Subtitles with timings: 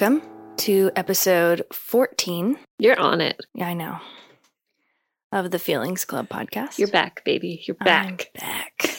[0.00, 0.22] Welcome
[0.58, 2.56] to episode 14.
[2.78, 3.40] You're on it.
[3.52, 3.98] Yeah, I know.
[5.32, 6.78] Of the Feelings Club podcast.
[6.78, 7.64] You're back, baby.
[7.66, 8.30] You're I'm back.
[8.38, 8.90] back.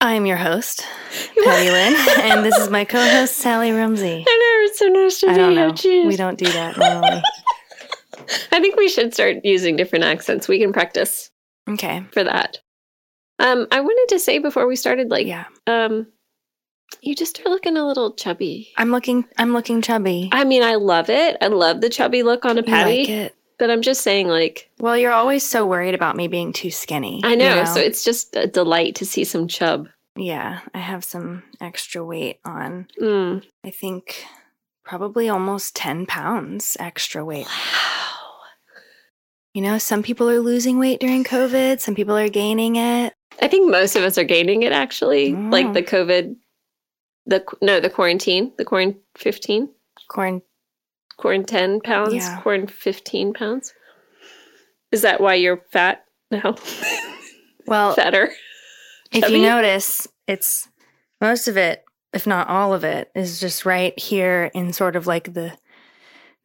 [0.00, 0.86] I'm your host,
[1.44, 4.24] Patty Lynn, and this is my co-host Sally Rumsey.
[4.24, 5.66] I know it's so nice to I be don't here.
[5.66, 5.72] know.
[5.72, 6.06] Jeez.
[6.06, 7.22] We don't do that normally.
[8.52, 10.46] I think we should start using different accents.
[10.46, 11.32] We can practice
[11.68, 12.04] Okay.
[12.12, 12.60] for that.
[13.40, 15.46] Um, I wanted to say before we started, like, Yeah.
[15.66, 16.06] um,
[17.02, 18.72] you just are looking a little chubby.
[18.76, 20.28] I'm looking I'm looking chubby.
[20.32, 21.36] I mean, I love it.
[21.40, 23.00] I love the chubby look on a patty.
[23.00, 23.36] like it?
[23.58, 27.20] But I'm just saying, like, Well, you're always so worried about me being too skinny.
[27.22, 29.88] I you know, So it's just a delight to see some chub.
[30.16, 32.86] yeah, I have some extra weight on.
[33.00, 33.44] Mm.
[33.62, 34.24] I think
[34.82, 37.46] probably almost 10 pounds extra weight.
[37.46, 37.52] Wow.
[39.54, 43.12] You know, some people are losing weight during COVID, some people are gaining it.
[43.42, 45.32] I think most of us are gaining it actually.
[45.32, 45.52] Mm.
[45.52, 46.36] Like the COVID,
[47.26, 49.68] the no, the quarantine, the corn fifteen,
[50.08, 50.42] Corn,
[51.16, 52.40] corn ten pounds, Yeah.
[52.42, 53.72] quarant fifteen pounds.
[54.92, 56.56] Is that why you're fat now?
[57.66, 58.30] well, Fatter.
[59.12, 59.34] if chubby?
[59.34, 60.68] you notice, it's
[61.20, 65.06] most of it, if not all of it, is just right here in sort of
[65.06, 65.52] like the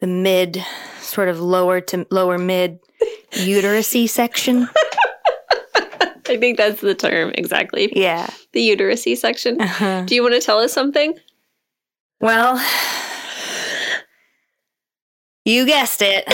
[0.02, 0.64] the mid,
[1.00, 2.80] sort of lower to lower mid
[3.32, 4.68] uterusy section.
[6.28, 7.92] I think that's the term exactly.
[7.96, 8.28] Yeah.
[8.54, 9.62] The uterusy section.
[9.62, 10.04] Uh-huh.
[10.06, 11.14] Do you want to tell us something?
[12.20, 12.58] Well,
[15.44, 16.24] you guessed it.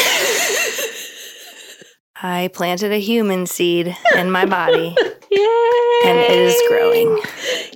[2.24, 4.96] I planted a human seed in my body
[5.32, 6.02] Yay!
[6.06, 7.20] and it is growing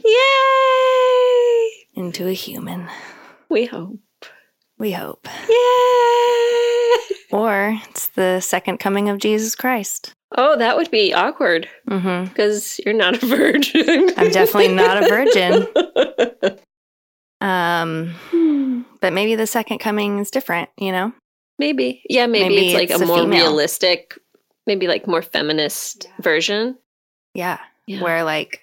[0.05, 1.71] Yay!
[1.95, 2.87] into a human.
[3.49, 3.99] We hope.
[4.77, 5.27] We hope.
[5.49, 7.15] Yay!
[7.31, 10.13] Or it's the second coming of Jesus Christ.
[10.37, 14.09] Oh, that would be awkward hmm because you're not a virgin.
[14.17, 15.67] I'm definitely not a virgin.
[17.41, 18.15] Um,
[19.01, 21.11] but maybe the second coming is different, you know?
[21.59, 22.01] maybe.
[22.09, 23.45] Yeah, maybe, Maybe it's like it's a a more female.
[23.45, 24.17] realistic,
[24.65, 26.77] maybe like more feminist version.
[27.33, 27.59] Yeah.
[27.87, 28.01] Yeah.
[28.01, 28.61] Where like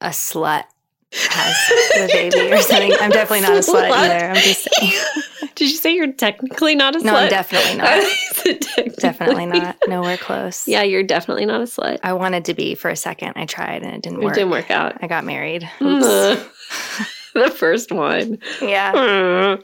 [0.00, 0.64] a slut
[1.12, 1.56] has
[1.94, 2.92] the baby or something.
[3.00, 3.92] I'm definitely not a slut, Slut?
[3.92, 4.26] either.
[4.30, 4.92] I'm just saying.
[5.54, 7.04] Did you say you're technically not a slut?
[7.04, 8.04] No, I'm definitely not.
[8.34, 8.90] Technically.
[8.98, 9.76] Definitely not.
[9.86, 10.66] Nowhere close.
[10.74, 11.98] Yeah, you're definitely not a slut.
[12.02, 13.34] I wanted to be for a second.
[13.36, 14.32] I tried and it didn't It work.
[14.32, 14.96] It didn't work out.
[15.02, 15.68] I got married.
[17.34, 18.38] The first one.
[18.62, 19.56] yeah.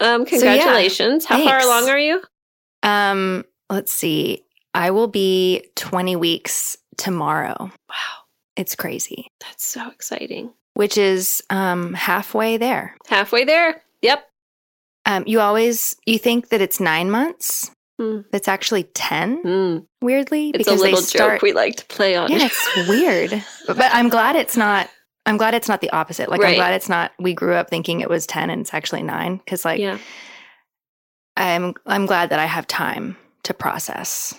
[0.00, 1.24] Um, congratulations.
[1.24, 2.22] How far along are you?
[2.82, 4.44] Um, let's see.
[4.74, 7.56] I will be 20 weeks tomorrow.
[7.88, 7.96] Wow,
[8.56, 9.28] It's crazy.
[9.40, 10.52] that's so exciting.
[10.74, 12.96] Which is um halfway there.
[13.08, 13.80] Halfway there.
[14.02, 14.28] Yep.
[15.06, 17.70] Um, you always you think that it's nine months.
[18.00, 18.20] Hmm.
[18.32, 19.42] It's actually ten.
[19.42, 19.86] Mm.
[20.02, 21.34] Weirdly, It's a little they start.
[21.34, 22.30] joke we like to play on.
[22.30, 23.44] yeah, it's weird.
[23.66, 24.90] But, I'm glad it's not.
[25.26, 26.28] I'm glad it's not the opposite.
[26.28, 27.12] Like I'm glad it's not.
[27.18, 29.36] We grew up thinking it was ten and it's actually nine.
[29.36, 29.98] Because like yeah.
[31.36, 34.34] I'm I'm glad that I have time to process.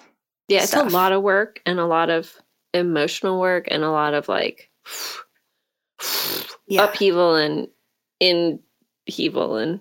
[0.47, 0.87] Yeah, it's stuff.
[0.91, 2.31] a lot of work and a lot of
[2.73, 4.69] emotional work and a lot of like
[6.67, 7.67] Yeah, upheaval and
[8.19, 8.59] in
[9.07, 9.79] upheaval and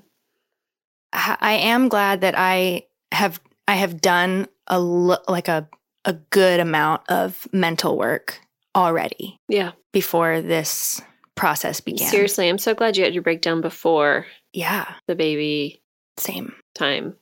[1.14, 5.68] I am glad that I have I have done a like a
[6.04, 8.40] a good amount of mental work
[8.76, 9.72] already yeah.
[9.92, 11.00] before this
[11.34, 12.08] process began.
[12.10, 15.82] Seriously, I'm so glad you had your breakdown before Yeah, the baby
[16.18, 16.52] same.
[16.74, 17.16] time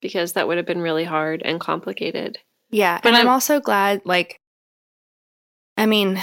[0.00, 2.38] because that would have been really hard and complicated.
[2.70, 4.38] Yeah, But and I'm I'm- also glad like
[5.76, 6.20] I mean,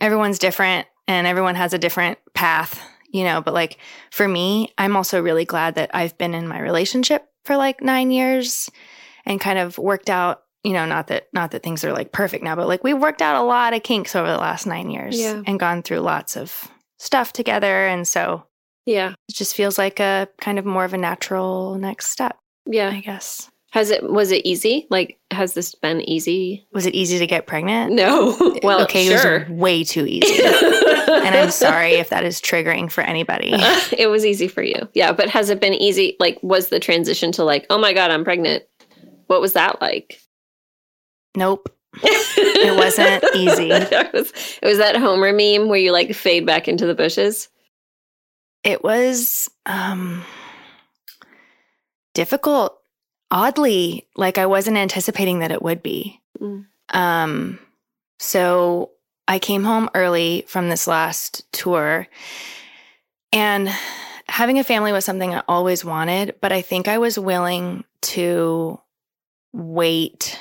[0.00, 2.80] everyone's different and everyone has a different path,
[3.12, 3.78] you know, but like
[4.10, 8.10] for me, I'm also really glad that I've been in my relationship for like 9
[8.10, 8.68] years
[9.24, 12.42] and kind of worked out, you know, not that not that things are like perfect
[12.42, 15.18] now, but like we've worked out a lot of kinks over the last 9 years
[15.20, 15.42] Yeah.
[15.46, 16.68] and gone through lots of
[16.98, 18.44] stuff together and so
[18.86, 19.14] Yeah.
[19.28, 22.36] it just feels like a kind of more of a natural next step,
[22.66, 22.90] Yeah.
[22.90, 23.48] I guess.
[23.72, 24.86] Has it was it easy?
[24.90, 26.66] Like has this been easy?
[26.72, 27.92] Was it easy to get pregnant?
[27.92, 28.36] No.
[28.62, 29.36] Well, okay, sure.
[29.36, 30.44] it was way too easy.
[30.44, 33.50] and I'm sorry if that is triggering for anybody.
[33.98, 34.88] it was easy for you.
[34.94, 36.16] Yeah, but has it been easy?
[36.20, 38.62] Like was the transition to like, "Oh my god, I'm pregnant."
[39.26, 40.20] What was that like?
[41.36, 41.74] Nope.
[42.04, 43.70] It wasn't easy.
[43.70, 44.32] it, was,
[44.62, 47.48] it was that Homer meme where you like fade back into the bushes.
[48.62, 50.22] It was um
[52.14, 52.81] difficult.
[53.32, 56.20] Oddly, like I wasn't anticipating that it would be.
[56.40, 56.66] Mm.
[56.90, 57.58] Um
[58.20, 58.90] so
[59.26, 62.06] I came home early from this last tour
[63.32, 63.68] and
[64.28, 68.78] having a family was something I always wanted, but I think I was willing to
[69.52, 70.38] wait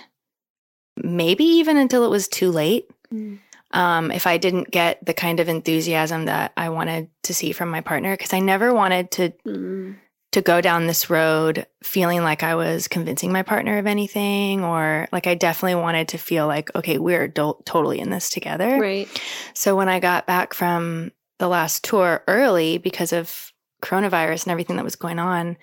[0.98, 3.40] maybe even until it was too late Mm.
[3.72, 7.70] um, if I didn't get the kind of enthusiasm that I wanted to see from
[7.70, 9.96] my partner, because I never wanted to Mm.
[10.32, 15.08] To go down this road feeling like I was convincing my partner of anything, or
[15.12, 18.80] like I definitely wanted to feel like, okay, we're do- totally in this together.
[18.80, 19.10] Right.
[19.54, 23.52] So when I got back from the last tour early because of
[23.82, 25.58] coronavirus and everything that was going on,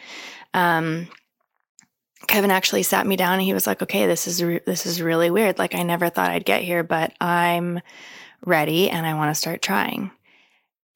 [0.53, 1.09] um,
[2.27, 5.01] Kevin actually sat me down and he was like, "Okay, this is re- this is
[5.01, 5.59] really weird.
[5.59, 7.81] Like I never thought I'd get here, but I'm
[8.45, 10.11] ready and I want to start trying."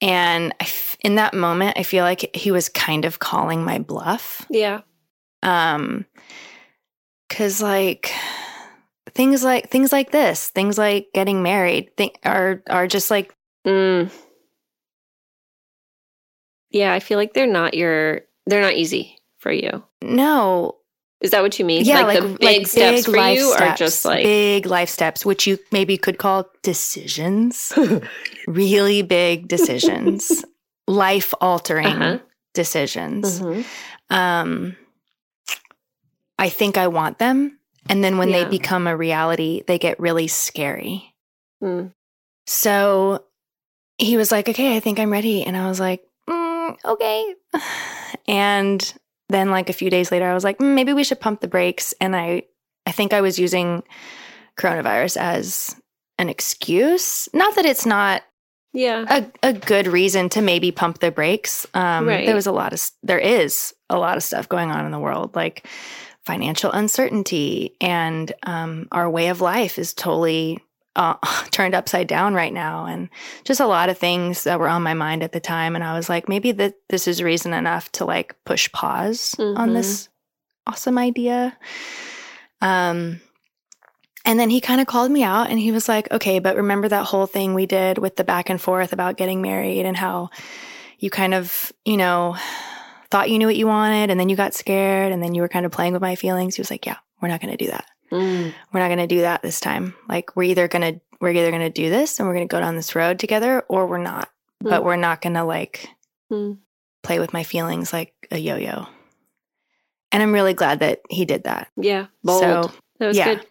[0.03, 3.79] And I f- in that moment, I feel like he was kind of calling my
[3.79, 4.45] bluff.
[4.49, 4.81] Yeah.
[5.41, 6.05] Um
[7.29, 8.11] cuz like
[9.15, 13.33] things like things like this, things like getting married, th- are are just like
[13.65, 14.11] Mm.
[16.69, 19.83] Yeah, I feel like they're not your they're not easy for you.
[20.01, 20.75] no,
[21.23, 21.85] Is that what you mean?
[21.85, 24.65] yeah, like, like, the big like steps for life you are steps, just like big
[24.65, 27.71] life steps, which you maybe could call decisions,
[28.47, 30.43] really big decisions,
[30.87, 32.19] life altering Uh-huh.
[32.53, 33.39] decisions.
[33.39, 33.63] Mhm.
[34.09, 34.75] Um,
[36.37, 38.43] I think I want them, and then when Yeah.
[38.43, 41.13] they become a reality, they get really scary.
[41.63, 41.93] Mm.
[42.47, 43.23] So
[43.97, 47.35] he was like, "Okay, I think I'm ready," and I was like, mm, "Okay."
[48.27, 48.93] And
[49.33, 51.47] then, like a few days later, I was like, mm, "Maybe we should pump the
[51.47, 52.43] brakes." And I,
[52.85, 53.83] I think I was using
[54.57, 55.75] coronavirus as
[56.19, 57.27] an excuse.
[57.33, 58.21] Not that it's not
[58.73, 59.05] Yeah.
[59.09, 61.65] a, a good reason to maybe pump the brakes.
[61.73, 62.25] Um, Right.
[62.25, 64.99] There was a lot of, there is a lot of stuff going on in the
[64.99, 65.67] world, like
[66.25, 70.59] financial uncertainty, and um, our way of life is totally
[70.95, 71.15] uh,
[71.51, 73.09] turned upside down right now, and
[73.43, 75.75] just a lot of things that were on my mind at the time.
[75.75, 79.69] And I was like, maybe that this is reason enough to like push pause on
[79.69, 79.73] Mhm.
[79.73, 80.09] this
[80.67, 81.57] awesome idea.
[82.61, 83.19] Um,
[84.25, 86.87] and then he kind of called me out and he was like, okay, but remember
[86.87, 90.29] that whole thing we did with the back and forth about getting married and how
[90.99, 92.37] you kind of, you know,
[93.11, 95.49] thought you knew what you wanted and then you got scared and then you were
[95.49, 96.55] kind of playing with my feelings.
[96.55, 97.85] He was like, yeah, we're not going to do that.
[98.11, 98.53] Mm.
[98.71, 99.95] We're not going to do that this time.
[100.07, 102.51] Like we're either going to, we're either going to do this and we're going to
[102.53, 104.29] go down this road together or we're not,
[104.59, 104.85] but Mm.
[104.85, 105.87] we're not going to like
[106.31, 106.57] Mm.
[107.03, 108.87] play with my feelings like a yo-yo.
[110.11, 111.69] And I'm really glad that he did that.
[111.75, 112.05] Yeah.
[112.23, 112.41] Bold.
[112.41, 113.35] So that was yeah.
[113.35, 113.47] good.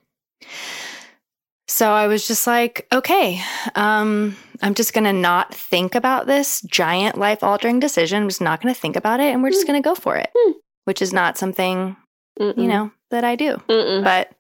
[1.69, 3.41] So I was just like, okay,
[3.77, 8.23] um, I'm just going to not think about this giant life altering decision.
[8.23, 9.69] I'm just not going to think about it and we're just Mm.
[9.69, 10.55] going to go for it, Mm.
[10.85, 11.97] which is not something,
[12.41, 12.57] Mm-mm.
[12.57, 13.57] you know, that I do.
[13.69, 14.03] Mm-mm.
[14.05, 14.33] But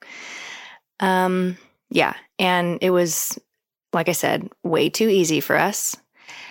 [1.01, 1.57] um,
[1.91, 2.15] yeah.
[2.39, 3.39] And it was,
[3.93, 5.97] like I said, way too easy for us.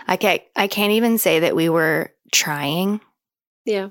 [0.08, 3.02] I can't, I can't even say that we were trying.
[3.66, 3.90] Yeah.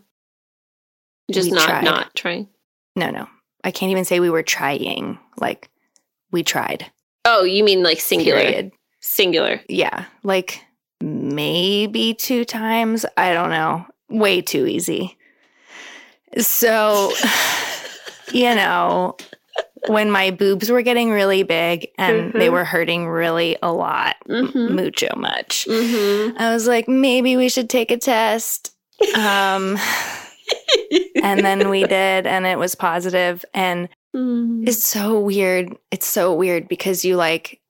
[1.31, 1.85] Just We not tried.
[1.85, 2.49] not trying.
[2.97, 3.29] No, no.
[3.63, 5.19] I can't even say we were trying.
[5.39, 5.69] Like
[6.33, 6.91] we tried.
[7.25, 8.41] Oh, you mean like singular?
[8.41, 8.73] Period.
[9.01, 9.61] Singular.
[9.69, 10.63] yeah, like
[11.01, 13.07] maybe two times.
[13.17, 13.87] I don't know.
[14.09, 15.17] Way too easy.
[16.39, 17.13] So,
[18.33, 19.17] you know,
[19.89, 22.53] when my boobs were getting really big and they Mhm.
[22.53, 24.75] were hurting really a lot, Mm-hmm.
[24.77, 26.37] mucho much, Mm-hmm.
[26.39, 28.73] I was like, maybe we should take a test.
[29.17, 29.79] Um,
[31.23, 33.45] and then we did, and it was positive.
[33.55, 34.67] and Mm.
[34.69, 35.73] it's so weird.
[35.93, 37.61] It's so weird because you like,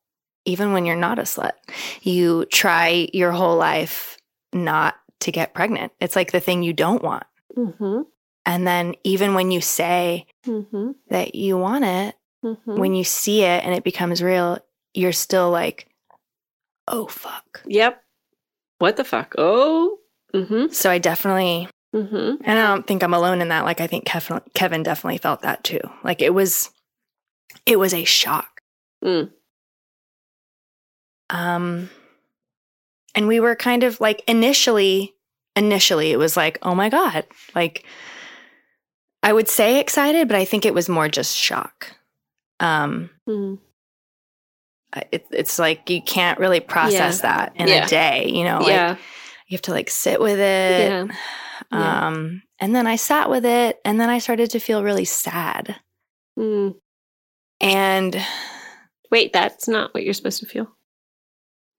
[0.47, 1.53] even when you're not a slut,
[2.01, 4.17] you try your whole life
[4.55, 5.93] not to get pregnant.
[6.01, 7.25] It's like the thing you don't want.
[7.59, 8.07] Mhm.
[8.47, 10.95] And then even when you say Mhm.
[11.09, 12.79] that you want it, Mhm.
[12.79, 14.59] when you see it and it becomes real,
[14.95, 15.89] you're still like,
[16.89, 17.63] oh, fuck.
[17.67, 18.03] Yep.
[18.79, 19.35] What the fuck?
[19.39, 19.99] Oh.
[20.35, 20.73] Mm-hmm.
[20.73, 22.43] So I definitely, Mm-hmm.
[22.45, 23.65] and I don't think I'm alone in that.
[23.65, 25.81] Like, I think Kevin, Kevin definitely felt that too.
[26.05, 26.71] Like, it was,
[27.67, 28.61] it was a shock.
[29.05, 29.33] Mm.
[31.31, 31.91] Um,
[33.15, 35.15] and we were kind of like initially,
[35.57, 37.25] initially it was like, oh my God.
[37.55, 37.85] Like
[39.23, 41.93] I would say excited, but I think it was more just shock.
[42.59, 43.59] Um, Mm.
[45.13, 47.85] It, it's like you can't really process that in Yeah.
[47.87, 48.97] a day, you know, like yeah.
[49.47, 50.91] you have to like sit with it.
[50.91, 51.07] Yeah.
[51.71, 52.07] Yeah.
[52.09, 55.77] Um, and then I sat with it and then I started to feel really sad.
[56.37, 56.75] Mm.
[57.61, 58.27] And
[59.13, 60.69] Wait, that's not what you're supposed to feel.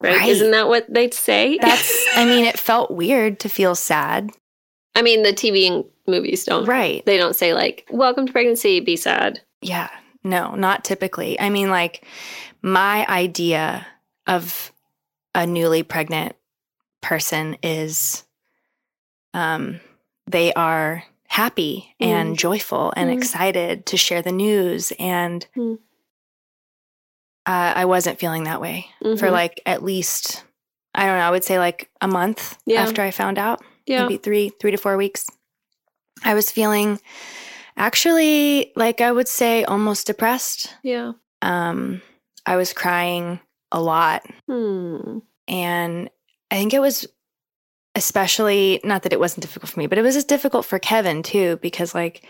[0.02, 0.18] Right?
[0.18, 0.30] Right.
[0.30, 1.58] Isn't that what they'd say?
[1.62, 4.32] that's, I mean, it felt weird to feel sad.
[4.96, 6.66] I mean, the TV and movies don't.
[6.66, 7.06] Right.
[7.06, 9.90] They don't say like, "Welcome to pregnancy, be sad." Yeah,
[10.24, 11.40] no, not typically.
[11.40, 12.06] I mean, like,
[12.62, 13.86] my idea
[14.28, 14.72] of
[15.34, 16.36] a newly pregnant
[17.02, 18.24] person is
[19.34, 19.80] um,
[20.28, 22.38] they are happy and Mm.
[22.38, 23.14] joyful and Mm.
[23.14, 24.92] excited to share the news.
[25.00, 25.80] And Mm.
[27.46, 29.32] uh, I wasn't feeling that way for Mhm.
[29.32, 30.44] like at least,
[30.94, 32.82] I don't know, I would say like a month Yeah.
[32.82, 34.04] after I found out, yeah.
[34.04, 35.28] maybe three, three to four weeks.
[36.24, 37.00] I was feeling
[37.78, 40.74] actually like I would say almost depressed.
[40.84, 41.14] Yeah.
[41.42, 42.02] Um,
[42.46, 43.40] I was crying
[43.72, 44.26] a lot.
[44.48, 45.20] Hmm.
[45.48, 46.10] And
[46.50, 47.08] I think it was
[47.96, 51.24] especially not that it wasn't difficult for me, but it was just difficult for Kevin
[51.24, 52.26] too, because like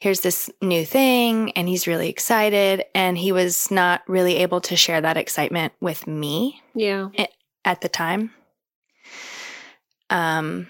[0.00, 4.76] here's this new thing and he's really excited and he was not really able to
[4.76, 7.08] share that excitement with me Yeah.
[7.64, 8.30] at the time.
[10.10, 10.68] Um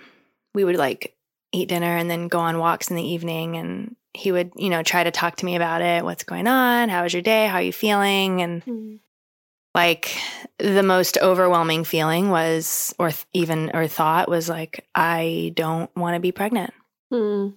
[0.54, 1.14] we would like
[1.52, 4.82] eat dinner and then go on walks in the evening and he would, you know,
[4.82, 6.04] try to talk to me about it.
[6.04, 6.88] What's going on?
[6.88, 7.46] How was your day?
[7.46, 8.42] How are you feeling?
[8.42, 8.94] And Hmm.
[9.74, 10.16] like
[10.58, 16.14] the most overwhelming feeling was or th- even or thought was like i don't want
[16.16, 16.72] to be pregnant
[17.12, 17.50] Hmm.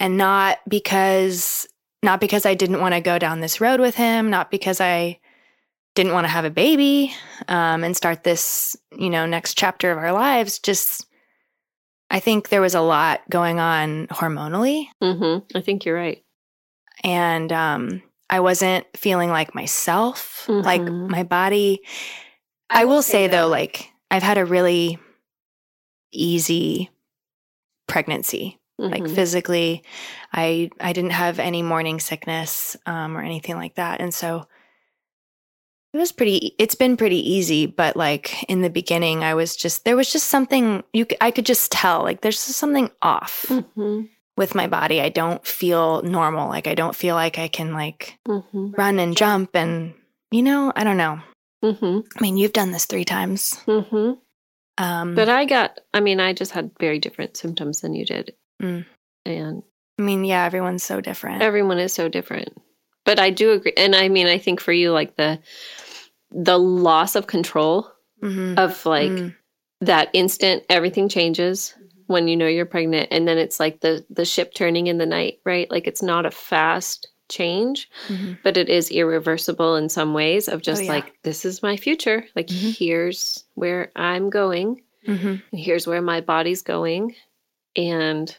[0.00, 1.68] and not because
[2.02, 5.18] not because i didn't want to go down this road with him not because i
[5.94, 7.12] didn't want to have a baby
[7.48, 11.06] um, and start this you know next chapter of our lives just
[12.10, 15.44] i think there was a lot going on hormonally Mhm.
[15.54, 16.22] I think you're right.
[17.04, 20.44] and um, I wasn't feeling like myself.
[20.48, 21.08] Like Mhm.
[21.08, 21.80] my body.
[22.68, 24.98] I will say though, like I've had a really
[26.12, 26.90] easy
[27.86, 28.58] pregnancy.
[28.80, 29.14] Like Mhm.
[29.14, 29.82] physically,
[30.32, 34.46] I I didn't have any morning sickness um, or anything like that, and so
[35.92, 36.54] it was pretty.
[36.58, 40.28] It's been pretty easy, but like in the beginning, I was just there was just
[40.28, 44.08] something you I could just tell like there's just something off Mhm.
[44.36, 45.00] with my body.
[45.00, 46.48] I don't feel normal.
[46.48, 48.76] Like I don't feel like I can like Mhm.
[48.76, 49.94] run and jump and
[50.30, 51.20] you know, I don't know.
[51.64, 52.04] Mhm.
[52.16, 53.54] I mean, you've done this 3 times.
[53.66, 54.18] Mhm.
[54.76, 55.80] Um But I got.
[55.94, 58.84] I mean, I just had very different symptoms than you did, Mm.
[59.26, 59.62] and
[59.98, 61.42] I mean, yeah, everyone's so different.
[61.42, 62.50] everyone is so different.
[63.08, 65.38] But I do agree, and I mean, I think for you, like the
[66.30, 67.90] the loss of control
[68.22, 68.58] Mhm.
[68.58, 69.34] of like Mm.
[69.80, 71.72] that instant everything changes
[72.06, 75.06] when you know you're pregnant and then it's like the the ship turning in the
[75.06, 78.36] night right like it's not a fast change Mhm.
[78.42, 80.92] but it is irreversible in some ways of just Oh, yeah.
[80.92, 82.76] like this is my future like Mhm.
[82.76, 85.40] here's where i'm going Mhm.
[85.50, 87.14] and here's where my body's going
[87.74, 88.36] and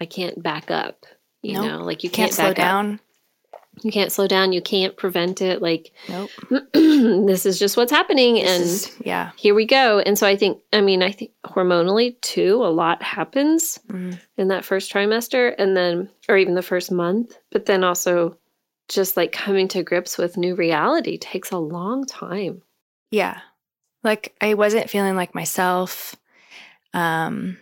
[0.00, 1.06] i can't back up
[1.40, 1.64] you Nope.
[1.66, 3.00] know like you Can't can't, slow up.
[3.82, 6.30] You can't slow down you can't prevent it like Nope.
[6.72, 9.30] this is just what's happening This and is- yeah.
[9.36, 10.00] here we go.
[10.00, 14.18] And so I think, I mean, I think hormonally too, a lot happens Mhm.
[14.36, 17.38] in that first trimester and then, or even the first month.
[17.50, 18.36] But then also
[18.88, 22.62] just like coming to grips with new reality takes a long time.
[23.10, 23.38] Yeah.
[24.02, 26.16] Like I wasn't feeling like myself.
[26.92, 27.56] Um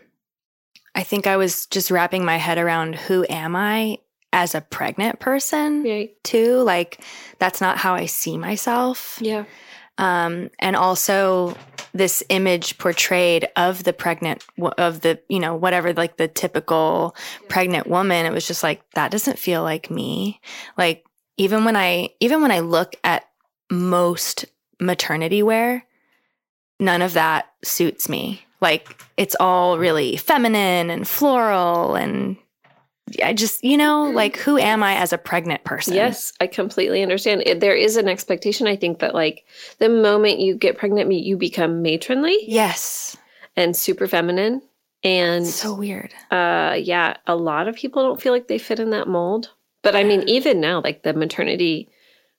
[0.95, 3.99] I think I was just wrapping my head around who am I
[4.33, 6.11] as a pregnant person Right.
[6.25, 6.57] too?
[6.63, 7.01] Like
[7.39, 9.19] that's not how I see myself.
[9.21, 9.45] Yeah.
[9.99, 11.57] um, and also
[11.95, 14.45] this image portrayed of the pregnant
[14.77, 17.17] of the you know whatever like the typical
[17.49, 20.39] pregnant woman it was just like that doesn't feel like me
[20.77, 21.05] like
[21.39, 23.25] even when i even when i look at
[23.71, 24.45] most
[24.79, 25.83] maternity wear
[26.79, 32.37] none of that suits me like it's all really feminine and floral and
[33.25, 35.95] i just you know like who am i as a pregnant person?
[35.95, 37.43] Yes, I completely understand.
[37.47, 39.45] It, there is an expectation, I think, that like
[39.79, 43.17] the moment you get pregnant, you become matronly yes.
[43.57, 44.63] and super feminine.
[45.05, 46.13] And so weird.
[46.31, 49.51] uh yeah a lot of people don't feel like they fit in that mold.
[49.83, 51.89] But i mean even now like the maternity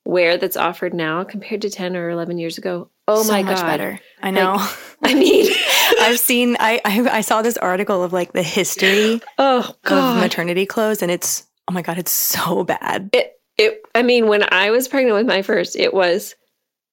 [0.05, 3.57] wear that's offered now compared to 10 or 11 years ago oh so my much
[3.57, 3.65] god.
[3.65, 3.99] better.
[4.21, 4.57] I know.
[5.03, 5.53] I mean
[5.99, 10.65] I've seen I, I I saw this article of like the history oh of maternity
[10.65, 13.09] clothes and it's oh my god it's so bad.
[13.13, 16.35] it it i mean when i was pregnant with my first it was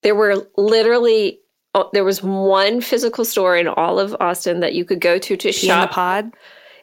[0.03, 1.41] there were literally
[1.75, 5.37] oh, there was one physical store in all of austin that you could go to
[5.37, 6.33] to the shop pod.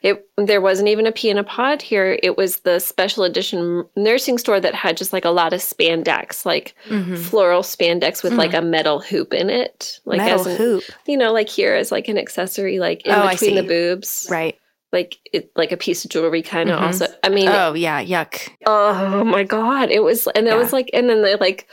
[0.03, 2.19] It there wasn't even a pea in a pod here.
[2.21, 6.45] It was the special edition nursing store that had just like a lot of spandex,
[6.45, 7.17] like Mhm.
[7.17, 10.83] floral spandex with like a metal hoop in it, like Metal as an, hoop.
[11.07, 14.57] you know, like here as like an accessory, like in Oh, between the boobs, Right.
[14.91, 16.79] like it, like a piece of jewelry, kind of.
[16.79, 16.83] Mhm.
[16.83, 18.49] Also, I mean, Oh yeah, yuck.
[18.65, 20.57] oh my god, it was, and that Yeah.
[20.57, 21.65] was like, and then the like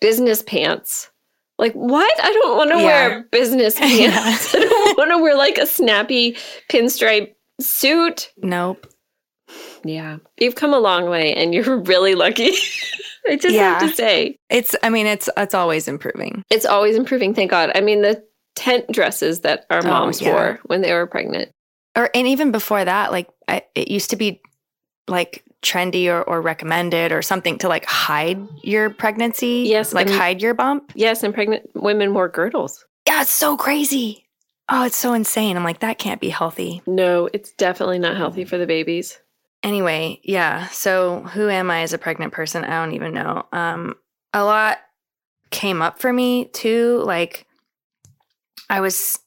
[0.00, 1.08] business pants.
[1.56, 2.10] Like what?
[2.20, 2.84] I don't want to Yeah.
[2.84, 4.10] wear business Yeah.
[4.10, 4.52] pants.
[4.56, 6.36] I don't want to wear like a snappy
[6.68, 8.32] pinstripe suit.
[8.38, 8.86] Nope.
[9.84, 10.18] Yeah.
[10.40, 12.50] You've come a long way and you're really lucky.
[13.28, 13.78] I just Yeah.
[13.78, 14.38] have to say.
[14.50, 16.42] It's I mean it's it's always improving.
[16.50, 17.70] It's always improving, thank God.
[17.74, 18.22] I mean, the
[18.54, 20.32] tent dresses that our Oh, moms yeah.
[20.32, 21.50] wore when they were pregnant.
[21.96, 24.40] Or and even before that, like I, it used to be
[25.08, 29.64] like trendy or, or recommended or something to like hide your pregnancy.
[29.68, 30.92] Yes, like and- hide your bump.
[30.94, 32.84] Yes, and pregnant women wore girdles.
[33.06, 34.25] Yeah, it's so crazy.
[34.68, 35.56] Oh, it's so insane.
[35.56, 36.82] I'm like, that can't be healthy.
[36.86, 39.18] No, it's definitely not healthy for the babies.
[39.62, 40.66] Anyway, yeah.
[40.68, 42.64] So who am I as a pregnant person?
[42.64, 43.46] I don't even know.
[43.52, 43.94] Um,
[44.32, 44.78] a lot
[45.50, 47.02] came up for me too.
[47.04, 47.46] Like
[48.68, 49.18] I was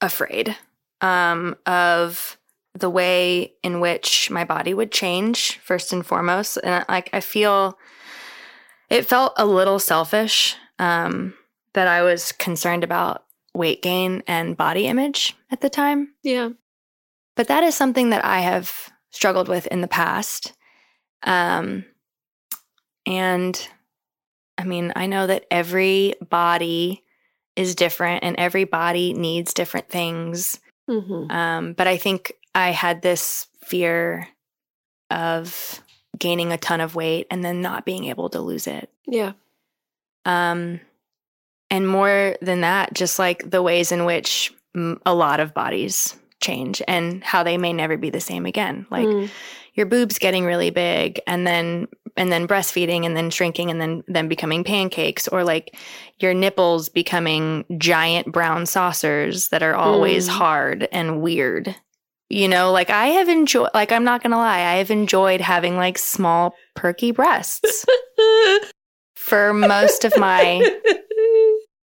[0.00, 0.56] afraid
[1.00, 2.38] um, of
[2.74, 7.78] the way in which my body would change first and foremost, and like I feel
[8.90, 11.34] it felt a little selfish um,
[11.74, 13.23] that I was concerned about
[13.54, 16.14] weight gain and body image at the time.
[16.22, 16.50] Yeah.
[17.36, 20.52] But that is something that I have struggled with in the past.
[21.22, 21.84] Um,
[23.06, 23.68] and
[24.58, 27.02] I mean, I know that every body
[27.56, 30.60] is different and every body needs different things.
[30.88, 31.30] Mm-hmm.
[31.30, 34.28] Um, but I think I had this fear
[35.10, 35.80] of
[36.18, 38.90] gaining a ton of weight and then not being able to lose it.
[39.06, 39.32] Yeah.
[40.24, 40.80] Um,
[41.74, 44.54] and more than that, just like the ways in which
[45.06, 48.86] a lot of bodies change and how they may never be the same again.
[48.90, 49.28] Like Mm.
[49.74, 54.04] your boobs getting really big and then and then breastfeeding and then shrinking and then
[54.06, 55.74] then becoming pancakes or like
[56.20, 60.32] your nipples becoming giant brown saucers that are always Mm.
[60.32, 61.74] hard and weird.
[62.30, 65.40] You know, like I have enjoyed like I'm not going to lie, I have enjoyed
[65.40, 67.84] having like small perky breasts
[69.16, 70.62] for most of my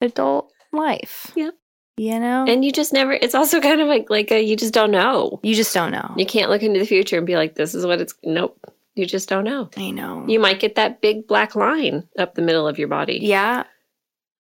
[0.02, 1.32] adult life.
[1.36, 1.54] Yep.
[2.00, 2.46] You know?
[2.48, 3.14] and you just never.
[3.14, 5.40] It's also kind of like like a, you just don't know.
[5.42, 6.14] you just don't know.
[6.16, 8.14] You can't look into the future and be like, this is what it's.
[8.24, 8.60] Nope.
[8.94, 9.70] You just don't know.
[9.78, 10.24] I know.
[10.28, 13.20] You might get that big black line up the middle of your body.
[13.22, 13.64] yeah,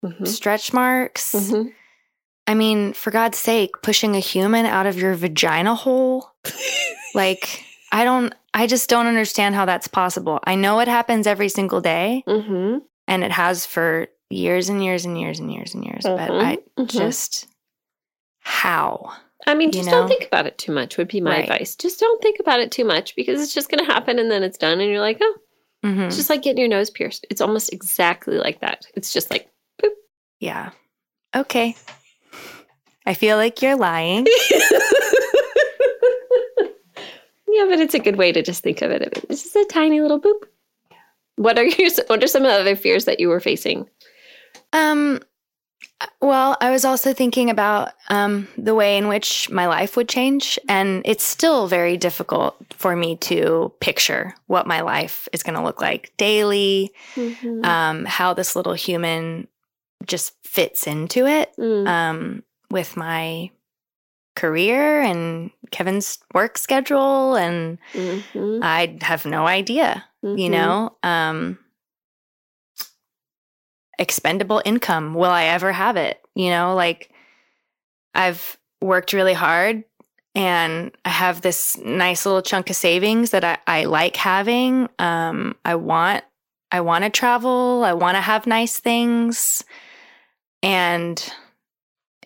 [0.05, 0.27] Mhm.
[0.27, 1.33] stretch marks.
[1.33, 1.73] Mhm.
[2.47, 6.31] I mean, for God's sake, pushing a human out of your vagina hole.
[7.15, 10.39] like, I don't, I just don't understand how that's possible.
[10.43, 12.81] I know it happens every single day Mhm.
[13.07, 16.03] and it has for years and years and years and years and years.
[16.03, 16.43] But Mhm.
[16.43, 16.87] I Mhm.
[16.89, 17.47] just,
[18.39, 19.13] how?
[19.45, 19.99] I mean, you just know?
[20.01, 20.97] don't think about it too much.
[20.97, 21.43] Would be my Right.
[21.43, 21.75] advice.
[21.75, 24.43] Just don't think about it too much because it's just going to happen and then
[24.43, 25.35] it's done, and you're like, oh,
[25.85, 26.07] Mhm.
[26.07, 27.25] it's just like getting your nose pierced.
[27.29, 28.85] It's almost exactly like that.
[28.95, 29.49] It's just like.
[29.81, 29.91] Boop.
[30.39, 30.71] Yeah.
[31.35, 31.75] Okay.
[33.05, 34.25] I feel like you're lying.
[37.47, 39.23] yeah, but it's a good way to just think of it.
[39.29, 40.43] It's just a tiny little boop.
[41.37, 43.87] What are your What are some of the other fears that you were facing?
[44.73, 45.21] Um,
[46.21, 50.59] well, I was also thinking about um, the way in which my life would change.
[50.67, 55.63] And it's still very difficult for me to picture what my life is going to
[55.63, 56.91] look like daily,
[57.63, 59.47] um, how this little human
[60.05, 61.87] just fits into it Mm.
[61.87, 63.49] um, with my
[64.35, 67.35] career and Kevin's work schedule.
[67.35, 68.59] And Mhm.
[68.61, 70.51] I have no idea you Mhm.
[70.51, 71.57] know um
[73.99, 77.09] expendable income will i ever have it you know like
[78.13, 79.83] i've worked really hard
[80.35, 85.55] and i have this nice little chunk of savings that i, I like having um
[85.65, 86.23] i want
[86.71, 89.63] i want to travel i want to have nice things
[90.61, 91.33] and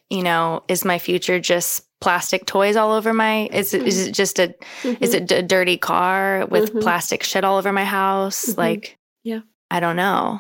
[0.10, 4.12] you know is my future just plastic toys all over my is it, is it
[4.14, 4.54] just a
[4.84, 5.22] is Mhm.
[5.22, 6.82] it a dirty car with Mhm.
[6.82, 8.46] plastic shit all over my house?
[8.48, 8.58] Mhm.
[8.58, 9.42] Like, Yeah.
[9.70, 10.40] I don't know.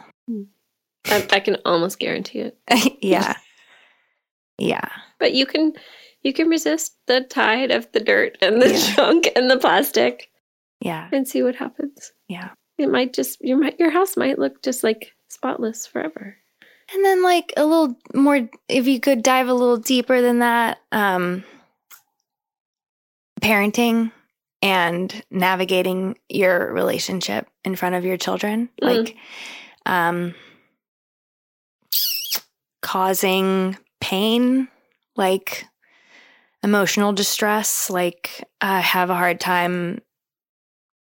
[1.05, 2.57] I, I can almost guarantee it.
[3.01, 3.35] yeah.
[4.57, 4.87] Yeah.
[5.19, 5.73] But you can
[6.23, 8.95] you can resist the tide of the dirt and the Yeah.
[8.95, 10.29] junk and the plastic
[10.81, 11.09] Yeah.
[11.11, 12.11] and see what happens.
[12.27, 12.49] Yeah.
[12.77, 16.37] It might just your might your house might look just like spotless forever.
[16.93, 20.77] And then like a little more if you could dive a little deeper than that,
[20.91, 21.43] um
[23.41, 24.11] parenting
[24.61, 28.69] and navigating your relationship in front of your children.
[28.81, 28.87] Mm.
[28.97, 29.15] Like
[29.85, 30.35] um
[32.81, 34.67] causing pain,
[35.15, 35.65] like
[36.63, 37.89] emotional distress.
[37.89, 40.01] Like I have a hard time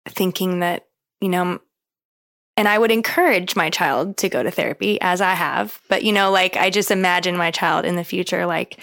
[0.09, 0.87] thinking that,
[1.21, 1.61] you know,
[2.57, 5.81] and I would encourage my child to go to therapy as I have.
[5.89, 8.79] But, you know, like I just imagine my child in the future, like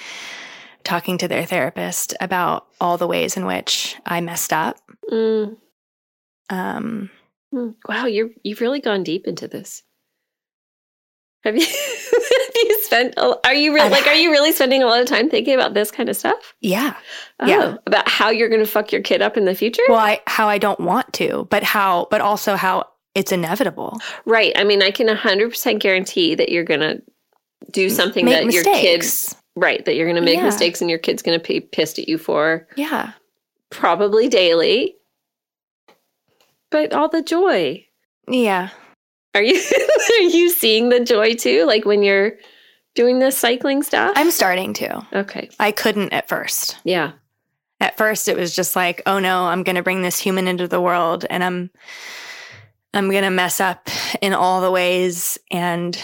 [0.83, 4.77] talking to their therapist about all the ways in which I messed up.
[5.11, 5.57] Mm.
[6.49, 7.09] Um,
[7.53, 7.75] Mm.
[7.87, 9.83] Wow, you're you've really gone deep into this.
[11.43, 11.65] Have you
[12.55, 15.29] you spent a- are you really like are you really spending a lot of time
[15.29, 16.55] thinking about this kind of stuff?
[16.61, 16.95] yeah.
[17.39, 17.75] Oh, Yeah.
[17.85, 19.83] About how you're going to fuck your kid up in the future?
[19.87, 23.99] Well, I, how I don't want to, but how, but also how it's inevitable.
[24.25, 24.51] right.
[24.55, 27.01] I mean, I can 100% guarantee that you're going to
[27.71, 30.45] do something Make that your kids right, that you're going to make Yeah.
[30.45, 32.67] mistakes and your kid's going to be pissed at you for.
[32.75, 33.13] Yeah.
[33.71, 34.95] probably daily.
[36.69, 37.85] But all the joy.
[38.27, 38.69] Yeah.
[39.37, 39.55] Are you
[40.19, 41.65] are you seeing the joy too?
[41.65, 42.33] Like when you're
[42.95, 44.13] doing this cycling stuff?
[44.15, 45.05] I'm starting to.
[45.13, 45.49] okay.
[45.59, 46.77] I couldn't at first.
[46.83, 47.11] Yeah.
[47.79, 50.67] At first it was just like, oh no, I'm going to bring this human into
[50.67, 51.69] the world and I'm
[52.93, 53.89] I'm going to mess up
[54.21, 55.95] in all the ways and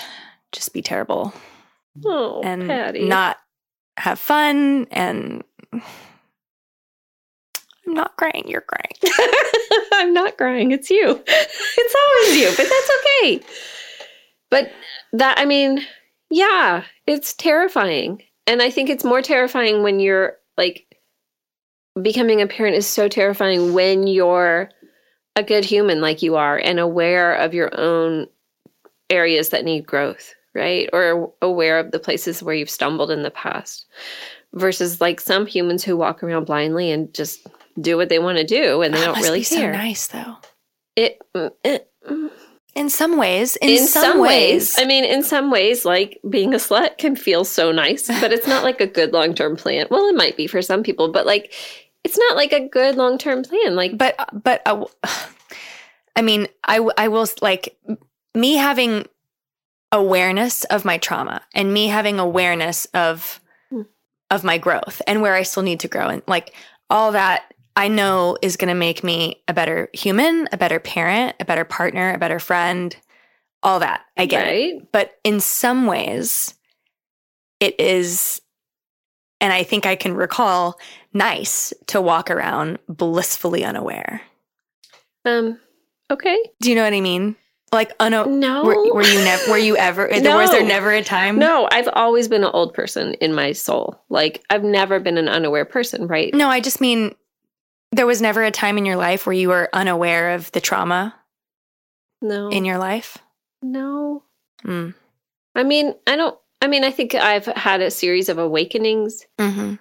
[0.52, 1.34] just be terrible
[2.06, 3.08] Oh, and Patty.
[3.08, 3.38] not
[3.98, 5.44] have fun and
[7.86, 9.14] I'm not crying, you're crying.
[9.94, 10.72] I'm not crying.
[10.72, 11.22] It's you.
[11.76, 13.42] It's always you, but that's okay.
[14.50, 14.72] But
[15.14, 15.82] that, I mean,
[16.30, 18.22] yeah, it's terrifying.
[18.48, 20.86] And I think it's more terrifying when you're like
[22.02, 24.70] becoming a parent is so terrifying when you're
[25.36, 28.28] a good human like you are and aware of your own
[29.10, 30.90] areas that need growth, right?
[30.94, 33.86] Or aware of the places where you've stumbled in the past
[34.54, 37.48] versus like some humans who walk around blindly and just
[37.80, 39.74] do what they want to do and they That don't really care.
[39.74, 40.38] so nice though.
[40.96, 41.20] It,
[41.64, 41.90] it
[42.76, 46.58] In some ways, in, in, some, ways, I mean, in some ways, like being a
[46.58, 49.88] slut can feel so nice, but it's not like a good long term plan.
[49.90, 51.52] Well, it might be for some people, but like,
[52.04, 53.76] it's not like a good long term plan.
[53.76, 54.86] Like, but but uh,
[56.16, 57.76] I mean, I, I will like
[58.36, 59.08] me having
[59.92, 63.82] awareness of my trauma and me having awareness of Hmm.
[64.32, 66.54] of my growth and where I still need to grow and like
[66.90, 71.36] all that I know is going to make me a better human, a better parent,
[71.40, 72.96] a better partner, a better friend,
[73.64, 74.02] all that.
[74.18, 74.92] I get it.
[74.92, 76.54] But in some ways,
[77.60, 78.42] it is,
[79.42, 80.80] and I think I can recall,
[81.14, 84.22] nice to walk around blissfully unaware.
[85.26, 85.60] Um,
[86.12, 86.38] okay.
[86.62, 87.36] Do you know what I mean?
[87.72, 88.64] Like, uno- No.
[88.66, 91.40] were, were you never, were you ever, was there never a time?
[91.40, 94.00] No, I've always been an old person in my soul.
[94.10, 96.32] Like, I've never been an unaware person, right?
[96.36, 97.16] No, I just mean
[97.94, 101.16] there was never a time in your life where you were unaware of the trauma
[102.22, 102.50] No.
[102.50, 103.18] in your life.
[103.62, 104.24] no.
[104.66, 104.94] Mm.
[105.56, 109.76] I mean, I don't, I mean, I think I've had a series of awakenings hmm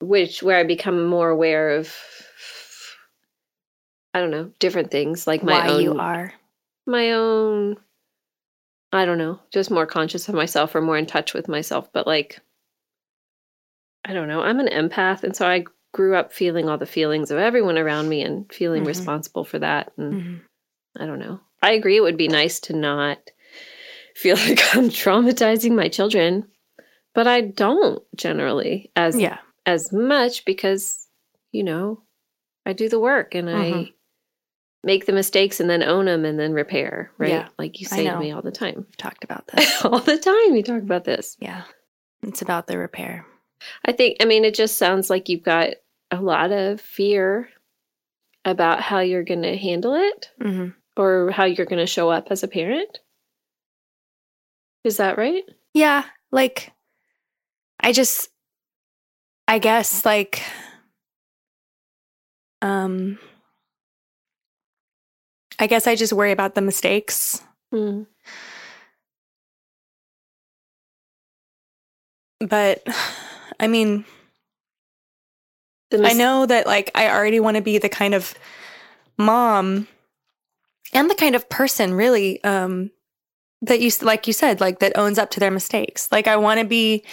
[0.00, 1.94] which where I become more aware of
[4.14, 6.32] I don't know, different things like my Why own you are.
[6.86, 7.76] my own
[8.92, 12.06] I don't know, just more conscious of myself or more in touch with myself, but
[12.06, 12.40] like
[14.04, 17.30] I don't know, I'm an empath and so I grew up feeling all the feelings
[17.30, 18.86] of everyone around me and feeling Mhm.
[18.86, 20.40] responsible for that and Mhm.
[20.98, 21.40] I don't know.
[21.62, 23.30] I agree it would be nice to not
[24.14, 26.48] feel like I'm traumatizing my children,
[27.14, 29.38] but I don't generally as Yeah.
[29.66, 31.06] as much because
[31.52, 32.02] you know
[32.66, 33.92] I do the work and I Mhm.
[34.84, 37.28] make the mistakes and then own them and then repair, right?
[37.30, 38.74] Yeah, like you I say to me all the time.
[38.88, 39.84] We've talked about this.
[39.84, 41.36] all the time you talk about this.
[41.40, 41.64] yeah.
[42.22, 43.26] It's about the repair.
[43.84, 45.70] I think I mean it just sounds like you've got
[46.10, 47.48] a lot of fear
[48.44, 52.28] about how you're going to handle it hmm or how you're going to show up
[52.30, 53.00] as a parent.
[54.84, 55.42] Is that right?
[55.72, 56.70] Yeah, like
[57.80, 58.28] I just
[59.48, 60.42] I guess like
[62.60, 63.18] um
[65.58, 67.40] I guess I just worry about the mistakes.
[67.72, 68.06] Mm.
[72.40, 72.86] But
[73.62, 74.04] I mean,
[75.92, 78.34] I know that like I already want to be the kind of
[79.18, 79.86] mom
[80.92, 82.90] and the kind of person really um
[83.62, 86.08] that you like you said like that owns up to their mistakes.
[86.10, 87.04] Like I want to be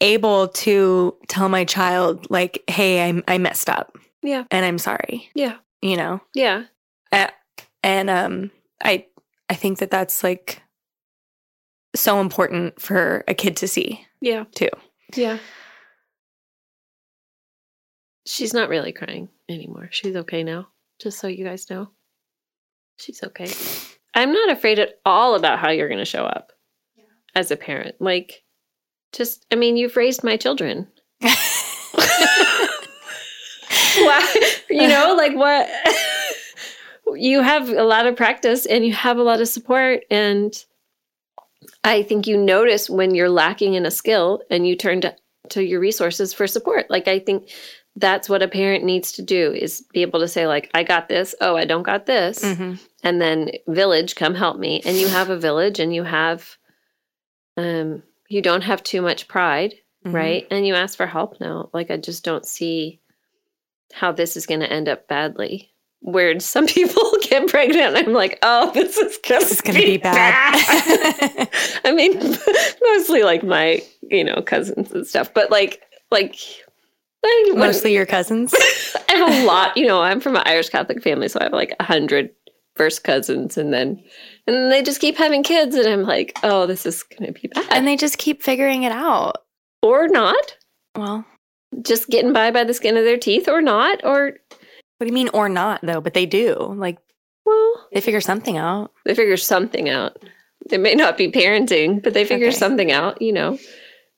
[0.00, 4.44] able to tell my child like hey I I messed up Yeah.
[4.50, 5.56] and I'm sorry, Yeah.
[5.80, 6.20] you know.
[6.34, 6.64] Yeah.
[7.12, 7.30] A-
[7.82, 8.50] and um
[8.82, 9.06] I
[9.48, 10.62] I think that that's like
[11.94, 14.44] so important for a kid to see Yeah.
[14.54, 14.70] too.
[15.14, 15.38] Yeah.
[18.26, 19.88] She's not really crying anymore.
[19.92, 20.68] She's okay now,
[21.00, 21.90] just so you guys know.
[22.98, 23.50] She's okay.
[24.14, 26.52] I'm not afraid at all about how you're going to show up
[27.34, 27.96] as a parent.
[28.00, 28.42] Like,
[29.12, 30.88] just, I mean, you've raised my children.
[33.98, 34.26] Wow.
[34.68, 35.68] you know, like what?
[37.14, 40.04] you have a lot of practice and you have a lot of support.
[40.10, 40.52] And
[41.84, 45.16] I think you notice when you're lacking in a skill and you turn to,
[45.50, 46.90] to your resources for support.
[46.90, 47.50] Like, I think
[47.96, 51.08] that's what a parent needs to do is be able to say, like, I got
[51.08, 51.34] this.
[51.40, 52.40] Oh, I don't got this.
[52.44, 52.78] Mhm.
[53.02, 54.82] And then village, come help me.
[54.84, 56.56] And you have a village and you have,
[57.56, 60.12] um, you don't have too much pride Mhm.
[60.12, 60.46] right?
[60.50, 61.70] And you ask for help now.
[61.72, 63.00] Like I just don't see
[63.92, 65.70] how this is going to end up badly.
[66.00, 69.76] Where some people get pregnant, and I'm like, oh, this is gonna, This is going
[69.80, 71.48] to be bad.
[71.84, 72.18] I mean,
[72.82, 76.36] mostly like my, you know, cousins and stuff, but like, like,
[77.26, 78.54] I, Mostly your cousins.
[79.08, 79.76] I have a lot.
[79.76, 82.30] You know, I'm from an Irish Catholic family, so I have like a hundred
[82.76, 84.02] first cousins, and then
[84.46, 87.66] and they just keep having kids, and I'm like, oh, this is gonna be bad,
[87.70, 89.36] and they just keep figuring it out.
[89.82, 90.56] or not,
[90.96, 91.24] Well,
[91.82, 94.32] just getting by by the skin of their teeth, or not, or
[94.98, 96.00] what do you mean or not though?
[96.00, 96.54] But they do.
[96.76, 96.98] Like
[97.44, 98.92] well, they figure something out.
[99.04, 100.16] they figure something out.
[100.70, 102.56] It may not be parenting, but they figure Okay.
[102.56, 103.56] something out, you know.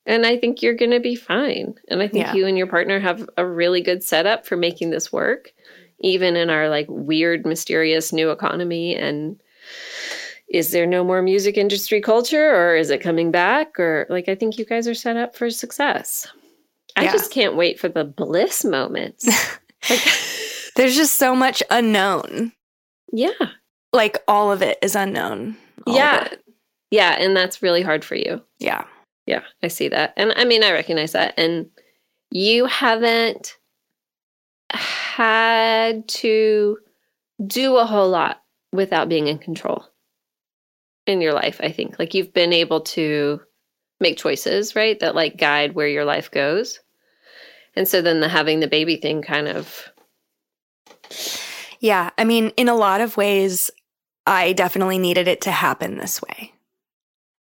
[0.08, 1.74] And I think you're going to be fine.
[1.88, 2.34] And I think Yeah.
[2.34, 5.52] you and your partner have a really good setup for making this work,
[6.00, 8.96] even in our like weird, mysterious new economy.
[8.96, 9.38] And
[10.48, 13.78] is there no more music industry culture or is it coming back?
[13.78, 16.26] Or like, I think you guys are set up for success.
[16.96, 17.12] I Yeah.
[17.12, 19.26] just can't wait for the bliss moments.
[19.90, 20.00] like,
[20.74, 22.52] There's just so much unknown.
[23.12, 23.30] yeah.
[23.92, 25.56] Like all of it is unknown.
[25.86, 26.28] All yeah.
[26.90, 27.16] Yeah.
[27.18, 28.42] And that's really hard for you.
[28.58, 28.84] Yeah.
[29.28, 30.14] Yeah, I see that.
[30.16, 31.34] And I mean, I recognize that.
[31.36, 31.68] And
[32.30, 33.58] you haven't
[34.70, 36.78] had to
[37.46, 39.84] do a whole lot without being in control
[41.06, 41.98] in your life, I think.
[41.98, 43.42] Like you've been able to
[44.00, 44.98] make choices, right?
[44.98, 46.80] That like guide where your life goes.
[47.76, 49.92] And so then the having the baby thing kind of
[51.80, 52.08] Yeah.
[52.16, 53.70] I mean, in a lot of ways,
[54.26, 56.54] I definitely needed it to happen this way.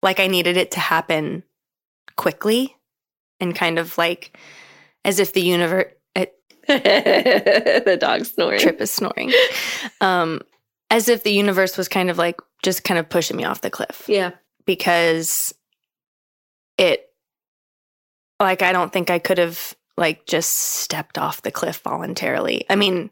[0.04, 1.44] Like, I needed it to happen
[2.18, 2.76] quickly
[3.40, 4.38] and kind of like
[5.06, 5.94] as if the universe,
[6.68, 8.60] the dog snoring.
[8.60, 9.32] Trip is snoring,
[10.02, 10.42] um,
[10.92, 13.70] as if the universe was kind of like just kind of pushing me off the
[13.70, 14.32] cliff Yeah.
[14.66, 15.54] because
[16.78, 17.10] it,
[18.40, 22.66] like, I don't think I could have like just stepped off the cliff voluntarily.
[22.70, 23.10] I mean,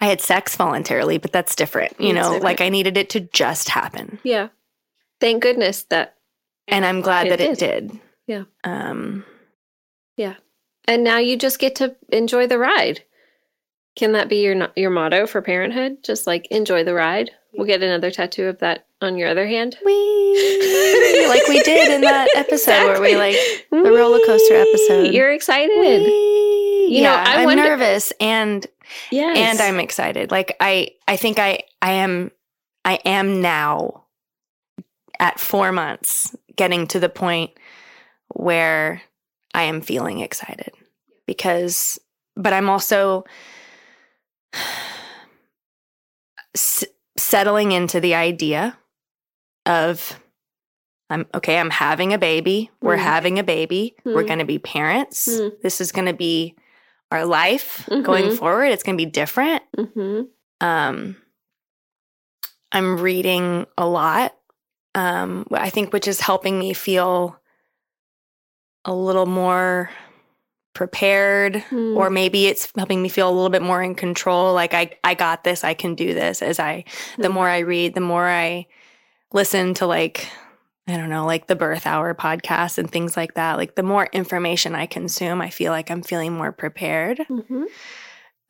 [0.00, 2.44] I had sex voluntarily, but that's different, you know, different.
[2.44, 4.18] like I needed it to just happen.
[4.22, 4.48] Yeah.
[5.20, 6.16] Thank goodness that
[6.68, 7.98] And I'm glad It that it did.
[8.28, 8.44] Yeah.
[8.62, 9.24] Um,
[10.16, 10.34] yeah.
[10.86, 13.02] and now you just get to enjoy the ride.
[13.96, 16.04] Can that be your your motto for parenthood?
[16.04, 17.32] Just like enjoy the ride.
[17.52, 19.76] We'll get another tattoo of that on your other hand.
[19.84, 23.34] we like we did in that episode where we like
[23.70, 25.12] the roller coaster episode.
[25.14, 25.72] You're excited.
[25.72, 28.64] you You know, know, I I'm wonder- nervous and
[29.10, 29.36] Yes.
[29.36, 30.30] and I'm excited.
[30.30, 32.30] Like I I think I I am
[32.84, 34.04] I am now
[35.18, 37.50] at 4 months getting to the point
[38.38, 39.02] where
[39.54, 40.72] I am feeling excited
[41.26, 41.98] because
[42.36, 43.24] but I'm also
[46.54, 46.84] s-
[47.16, 48.78] settling into the idea
[49.66, 50.18] of
[51.10, 52.70] I'm okay, I'm having a baby.
[52.82, 53.02] We're Mm.
[53.02, 53.96] having a baby.
[54.04, 54.26] We're Mm.
[54.26, 55.26] going to be parents.
[55.28, 55.60] Mm.
[55.62, 56.54] This is going to be
[57.10, 58.36] our life going Mhm.
[58.38, 58.66] forward.
[58.66, 59.62] It's going to be different.
[59.74, 60.22] hmm
[60.60, 61.16] Um,
[62.72, 64.36] I'm reading a lot.
[64.94, 67.40] Um, I think which is helping me feel
[68.88, 69.90] a little more
[70.74, 71.96] prepared Mm.
[71.96, 75.14] or maybe it's helping me feel a little bit more in control like I I
[75.14, 76.84] got this, I can do this as I
[77.18, 77.32] the Mm.
[77.34, 78.66] more I read, the more I
[79.32, 80.28] listen to like
[80.86, 83.58] I don't know, like the birth hour podcast and things like that.
[83.58, 87.64] Like the more information I consume, I feel like I'm feeling more prepared Mhm.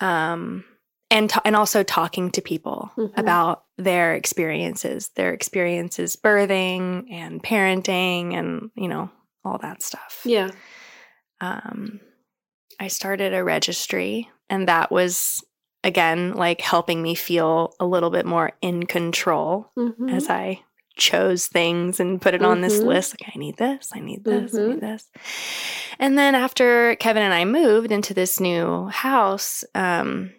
[0.00, 0.64] um,
[1.10, 3.16] and ta- and also talking to people Mhm.
[3.16, 9.10] about their experiences, their experiences birthing and parenting, and you know
[9.48, 10.20] all that stuff.
[10.24, 10.50] Yeah.
[11.40, 12.00] Um,
[12.80, 15.42] I started a registry, and that was
[15.84, 20.12] again like helping me feel a little bit more in control Mhm.
[20.12, 20.62] as I
[20.96, 22.86] chose things and put it on this Mhm.
[22.86, 23.12] list.
[23.20, 24.68] Like, I need this, I need this, I Mhm.
[24.70, 25.06] need this.
[26.00, 30.32] And then after Kevin and I moved into this new house, um,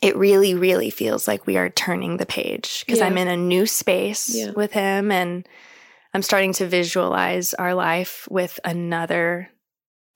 [0.00, 3.06] it really, really feels like we are turning the page because Yeah.
[3.06, 4.50] I'm in a new space Yeah.
[4.50, 5.46] with him and
[6.14, 9.48] I'm starting to visualize our life with another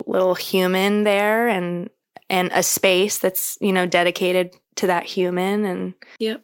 [0.06, 1.90] little human there and
[2.28, 6.42] and a space that's, you know, dedicated to that human and Yep.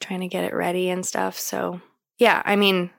[0.00, 1.38] trying to get it ready and stuff.
[1.38, 1.80] So,
[2.18, 2.90] yeah, I mean,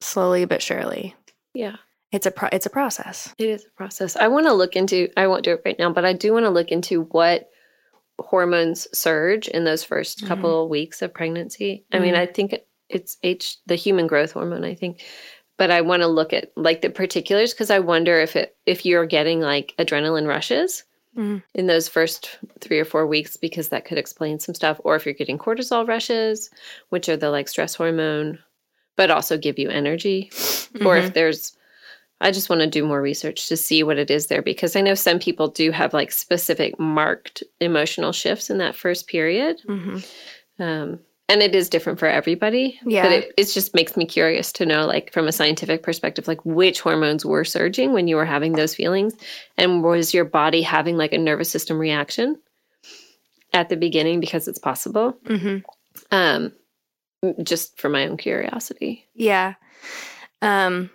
[0.00, 1.14] slowly but surely.
[1.54, 1.76] Yeah.
[2.12, 3.34] It's a pro- it's a process.
[3.36, 4.14] It is a process.
[4.16, 6.44] I want to look into, I won't do it right now, but I do want
[6.44, 7.50] to look into what
[8.20, 10.28] hormones surge in those 1st Mhm.
[10.28, 11.84] couple of weeks of pregnancy.
[11.92, 12.18] I mean, Mhm.
[12.18, 12.54] I think
[12.88, 15.02] it's H, the human growth hormone, I think.
[15.58, 18.84] But I want to look at like the particulars because I wonder if it if
[18.84, 20.84] you're getting like adrenaline rushes
[21.16, 21.42] Mhm.
[21.54, 25.06] in those first three or four weeks because that could explain some stuff, or if
[25.06, 26.50] you're getting cortisol rushes,
[26.90, 28.38] which are the like stress hormone,
[28.96, 30.30] but also give you energy
[30.84, 31.56] or if there's
[32.20, 34.80] I just want to do more research to see what it is there because I
[34.80, 39.60] know some people do have like specific marked emotional shifts in that first period.
[39.66, 40.06] Mhm.
[40.58, 42.78] Um, and it is different for everybody.
[42.84, 43.02] Yeah.
[43.02, 46.44] But it, it just makes me curious to know, like, from a scientific perspective, like
[46.44, 49.14] which hormones were surging when you were having those feelings,
[49.56, 52.40] and was your body having like a nervous system reaction
[53.52, 55.18] at the beginning because it's possible.
[55.26, 55.58] hmm
[56.10, 56.52] Um,
[57.42, 59.06] just for my own curiosity.
[59.14, 59.54] Yeah.
[60.42, 60.90] Um,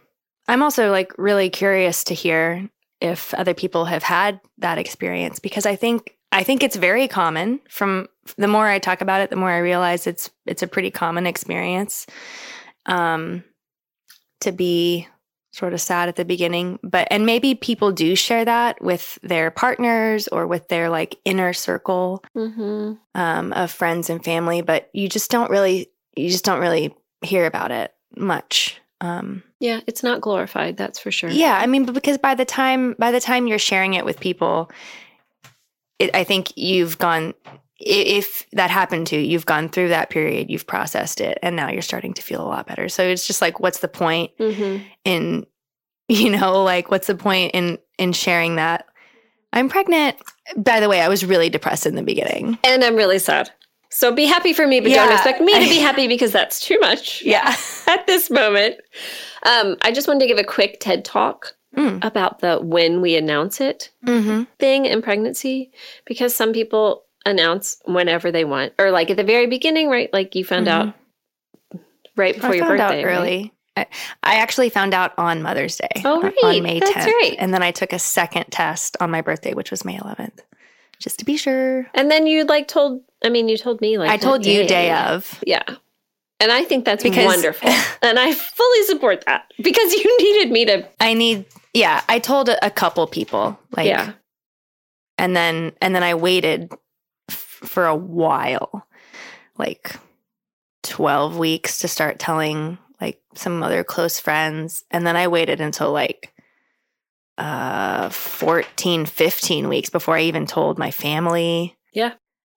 [0.48, 5.66] I'm also like really curious to hear if other people have had that experience because
[5.66, 7.60] I think I think it's very common.
[7.70, 10.92] From the more I talk about it, the more I realize it's it's a pretty
[10.92, 12.08] common experience.
[12.86, 13.44] Um,
[14.42, 15.08] to be
[15.54, 19.52] sort of sad at the beginning, but and maybe people do share that with their
[19.52, 22.94] partners or with their like inner circle Mm-hmm.
[23.14, 27.46] um, of friends and family, but you just don't really you just don't really hear
[27.46, 28.80] about it much.
[29.02, 30.78] Um, Yeah, it's not glorified.
[30.78, 31.30] That's for sure.
[31.30, 34.20] yeah, I mean, but because by the time by the time you're sharing it with
[34.20, 34.72] people,
[36.02, 37.34] it, I think you've gone.
[37.84, 41.70] If that happened to you, you've gone through that period, you've processed it, and now
[41.72, 42.88] you're starting to feel a lot better.
[42.90, 44.84] So it's just like, what's the point Mm-hmm.
[45.04, 45.46] in,
[46.08, 48.86] you know, like what's the point in in sharing that
[49.54, 50.18] I'm pregnant?
[50.56, 52.60] By the way, I was really depressed in the beginning.
[52.64, 53.50] And I'm really sad.
[53.90, 56.80] So be happy for me, but don't expect me to be happy because that's too
[56.80, 57.54] much Yeah.
[57.88, 58.76] at this moment.
[59.44, 62.04] Um, I just wanted to give a quick TED talk Mm.
[62.04, 64.44] about the when we announce it Mm-hmm.
[64.60, 65.72] thing in pregnancy
[66.06, 70.12] because some people announce whenever they want or like at the very beginning, right?
[70.12, 70.94] Like you found out
[72.18, 72.54] right before Mm-hmm.
[72.54, 73.00] I your found birthday.
[73.04, 73.18] out right?
[73.18, 73.54] early.
[73.78, 73.86] I,
[74.22, 76.02] I actually found out on Mother's Day.
[76.04, 76.34] Oh, right.
[76.44, 77.06] On May That's 10th.
[77.06, 77.36] right.
[77.40, 80.40] And then I took a second test on my birthday, which was May 11th,
[81.00, 81.88] just to be sure.
[81.94, 84.92] And then you like told I mean you told me like I told you day
[84.92, 85.42] of.
[85.48, 85.64] Yeah.
[86.42, 87.70] And I think that's Because- wonderful.
[88.02, 92.50] and I fully support that because you needed me to I need, yeah, I told
[92.50, 94.14] a, a couple people, like, Yeah.
[95.18, 96.72] and then, and then I waited
[97.30, 98.86] f- for a while,
[99.58, 99.96] like
[100.84, 104.84] 12 weeks to start telling like some other close friends.
[104.92, 106.34] And then I waited until like,
[107.38, 112.14] uh 14 15 weeks before i even told my family Yeah.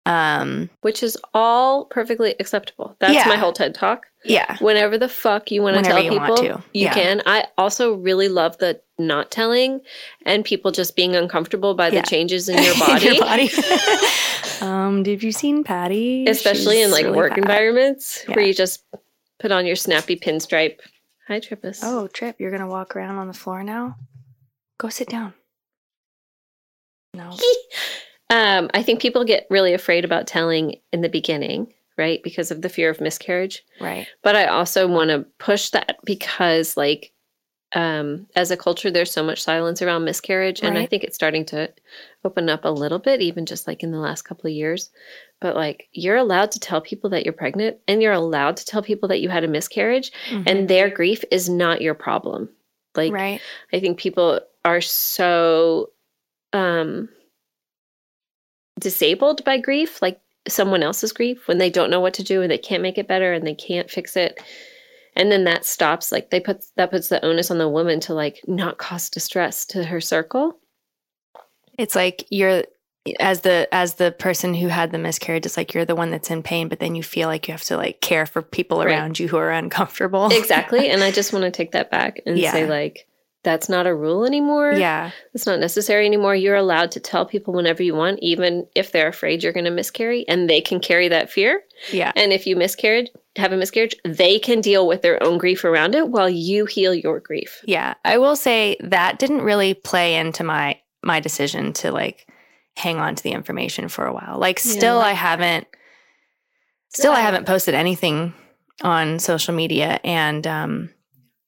[0.06, 2.94] Um which is all perfectly acceptable.
[3.00, 3.28] That's Yeah.
[3.28, 4.06] my whole TED talk.
[4.24, 6.44] yeah Whenever the fuck you want to tell you people, to.
[6.72, 6.94] you Yeah.
[6.94, 7.22] can.
[7.26, 9.80] I also really love the not telling
[10.26, 12.02] and people just being uncomfortable by the Yeah.
[12.02, 13.04] changes in your In body.
[13.06, 13.50] your body.
[14.60, 17.38] um have you seen patty Especially in like really work fat.
[17.38, 18.84] environments where you just
[19.40, 20.78] put on your snappy pinstripe.
[21.28, 21.80] Hi, Trippus.
[21.82, 23.96] oh trip you're gonna walk around on the floor now
[24.78, 25.32] go sit down
[27.14, 27.30] no
[28.30, 32.22] Um, I think people get really afraid about telling in the beginning, right?
[32.22, 33.64] Because of the fear of miscarriage.
[33.80, 37.12] right But I also want to push that because, like,
[37.74, 40.60] um, as a culture, there's so much silence around miscarriage.
[40.62, 41.72] And I think it's starting to
[42.24, 44.90] open up a little bit, even just like in the last couple of years.
[45.40, 48.80] But like, you're allowed to tell people that you're pregnant and you're allowed to tell
[48.82, 50.44] people that you had a miscarriage, Mhm.
[50.46, 52.48] and their grief is not your problem.
[52.94, 53.40] Like, right
[53.72, 55.90] I think people are so
[56.52, 57.08] um
[58.78, 62.50] disabled by grief, like someone else's grief, when they don't know what to do and
[62.50, 64.40] they can't make it better and they can't fix it.
[65.16, 68.14] And then that stops, like they put that puts the onus on the woman to
[68.14, 70.58] like not cause distress to her circle.
[71.78, 72.64] it's like you're
[73.20, 76.30] as the as the person who had the miscarriage it's like you're the one that's
[76.30, 78.88] in pain but then you feel like you have to like care for people Right.
[78.88, 80.88] around you who are uncomfortable Exactly.
[80.88, 82.50] and I just want to take that back and Yeah.
[82.52, 83.06] say like
[83.44, 84.72] that's not a rule anymore.
[84.72, 86.35] yeah It's not necessary anymore.
[86.35, 89.70] You're allowed to tell people whenever you want, even if they're afraid you're going to
[89.70, 91.62] miscarry, and they can carry that fear.
[91.92, 95.64] yeah And if you miscarried, have a miscarriage, they can deal with their own grief
[95.64, 97.62] around it while you heal your grief.
[97.66, 102.26] Yeah, I will say that didn't really play into my my decision to like
[102.76, 104.38] hang on to the information for a while.
[104.38, 105.07] Like still Yeah.
[105.07, 105.66] I haven't
[106.88, 108.33] still I haven't posted anything
[108.83, 110.90] on social media and um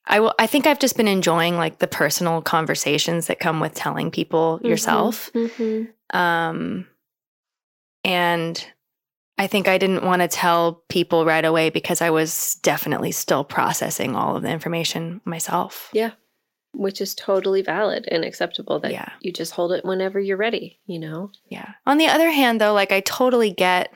[0.07, 3.75] I will I think I've just been enjoying like the personal conversations that come with
[3.75, 5.33] telling people yourself.
[5.33, 5.89] Mhm.
[6.11, 6.87] Um
[8.05, 8.66] and
[9.39, 13.45] I think I didn't want to tell people right away because I was definitely still
[13.45, 15.91] processing all of the information myself.
[15.93, 16.12] Yeah.
[16.72, 19.09] Which is totally valid and acceptable that Yeah.
[19.20, 21.31] you just hold it whenever you're ready, you know?
[21.49, 21.72] Yeah.
[21.87, 23.93] On the other hand, though, like I totally get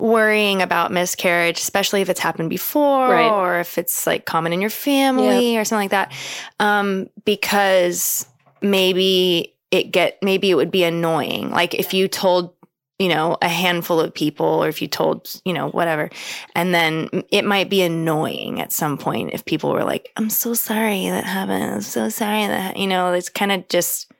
[0.00, 3.30] worrying about miscarriage, especially if it's happened before Right.
[3.30, 6.12] or if it's like common in your family or something like that.
[6.58, 8.26] Um, because
[8.62, 11.50] maybe it get maybe it would be annoying.
[11.50, 12.54] Like if you told
[12.98, 16.10] you know a handful of people or if you told you know whatever
[16.54, 20.52] and then it might be annoying at some point if people were like i'm so
[20.52, 24.12] sorry that happened i'm so sorry that you know it's kind of just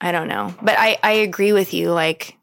[0.00, 0.54] I don't know.
[0.62, 1.92] But I, I agree with you.
[1.92, 2.36] Like,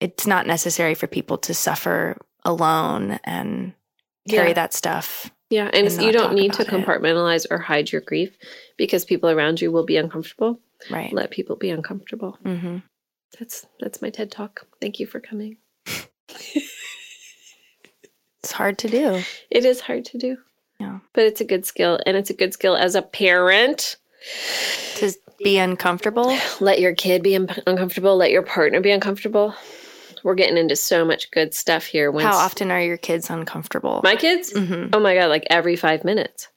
[0.00, 3.72] it's not necessary for people to suffer alone and
[4.28, 4.54] carry Yeah.
[4.54, 5.30] that stuff.
[5.50, 6.86] Yeah, and and you don't need to about it.
[6.86, 8.36] compartmentalize or hide your grief
[8.76, 10.60] because people around you will be uncomfortable.
[10.90, 11.12] Right.
[11.12, 12.38] Let people be uncomfortable.
[12.42, 12.78] hmm
[13.38, 14.66] That's that's my TED talk.
[14.80, 15.56] Thank you for coming.
[18.42, 19.22] It's hard to do.
[19.50, 20.38] It is hard to do.
[20.78, 21.00] Yeah.
[21.12, 23.96] But it's a good skill and it's a good skill as a parent.
[24.96, 25.12] To
[25.44, 26.34] be uncomfortable.
[26.58, 29.54] Let your kid be un- uncomfortable, let your partner be uncomfortable.
[30.22, 32.10] We're getting into so much good stuff here.
[32.10, 34.00] Once How often are your kids uncomfortable?
[34.02, 34.52] My kids?
[34.52, 36.48] hmm Oh my god, like every 5 minutes.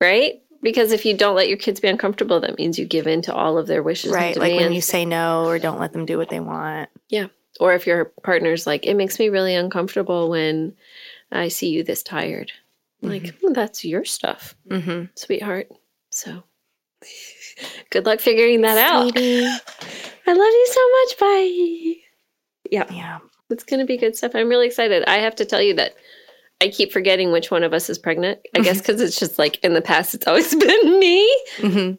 [0.00, 0.42] Right?
[0.62, 3.34] Because if you don't let your kids be uncomfortable, that means you give in to
[3.34, 4.36] all of their wishes Right.
[4.36, 6.88] Like when you say no or don't let them do what they want.
[7.08, 7.26] Yeah.
[7.60, 10.76] Or if your partner's like, it makes me really uncomfortable when
[11.30, 12.52] I see you this tired.
[13.02, 15.68] Like, "Hmm, that's your stuff, hmm sweetheart.
[16.10, 16.42] So
[17.90, 19.12] good luck figuring that out.
[20.26, 21.18] I love you so much.
[21.18, 22.07] Bye.
[22.70, 23.18] Yeah, Yeah.
[23.50, 24.32] it's going to be good stuff.
[24.34, 25.04] I'm really excited.
[25.08, 25.94] I have to tell you that
[26.60, 28.40] I keep forgetting which one of us is pregnant.
[28.54, 31.44] I guess because it's just like in the past, it's always been me.
[31.58, 31.90] hmm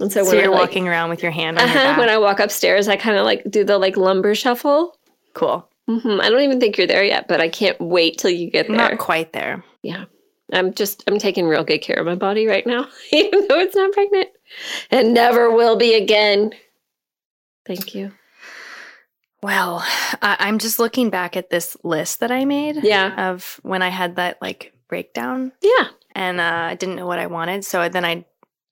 [0.00, 1.98] And so, So, when you're like, walking around with your hand on your uh-huh, back.
[1.98, 4.96] when I walk upstairs, I kind of like do the like lumber shuffle.
[5.34, 5.68] cool.
[5.86, 8.66] hmm I don't even think you're there yet, but I can't wait till you get
[8.68, 8.76] there.
[8.76, 9.62] not quite there.
[9.82, 10.04] Yeah.
[10.52, 13.76] I'm just I'm taking real good care of my body right now, even though it's
[13.76, 14.28] not pregnant.
[14.90, 16.52] And never will be again.
[17.64, 18.10] Thank you.
[19.42, 19.78] Well,
[20.22, 23.30] I- I'm just looking back at this list that I made Yeah.
[23.30, 25.88] of when I had that like breakdown Yeah.
[26.14, 27.64] and uh, I didn't know what I wanted.
[27.64, 28.24] So then I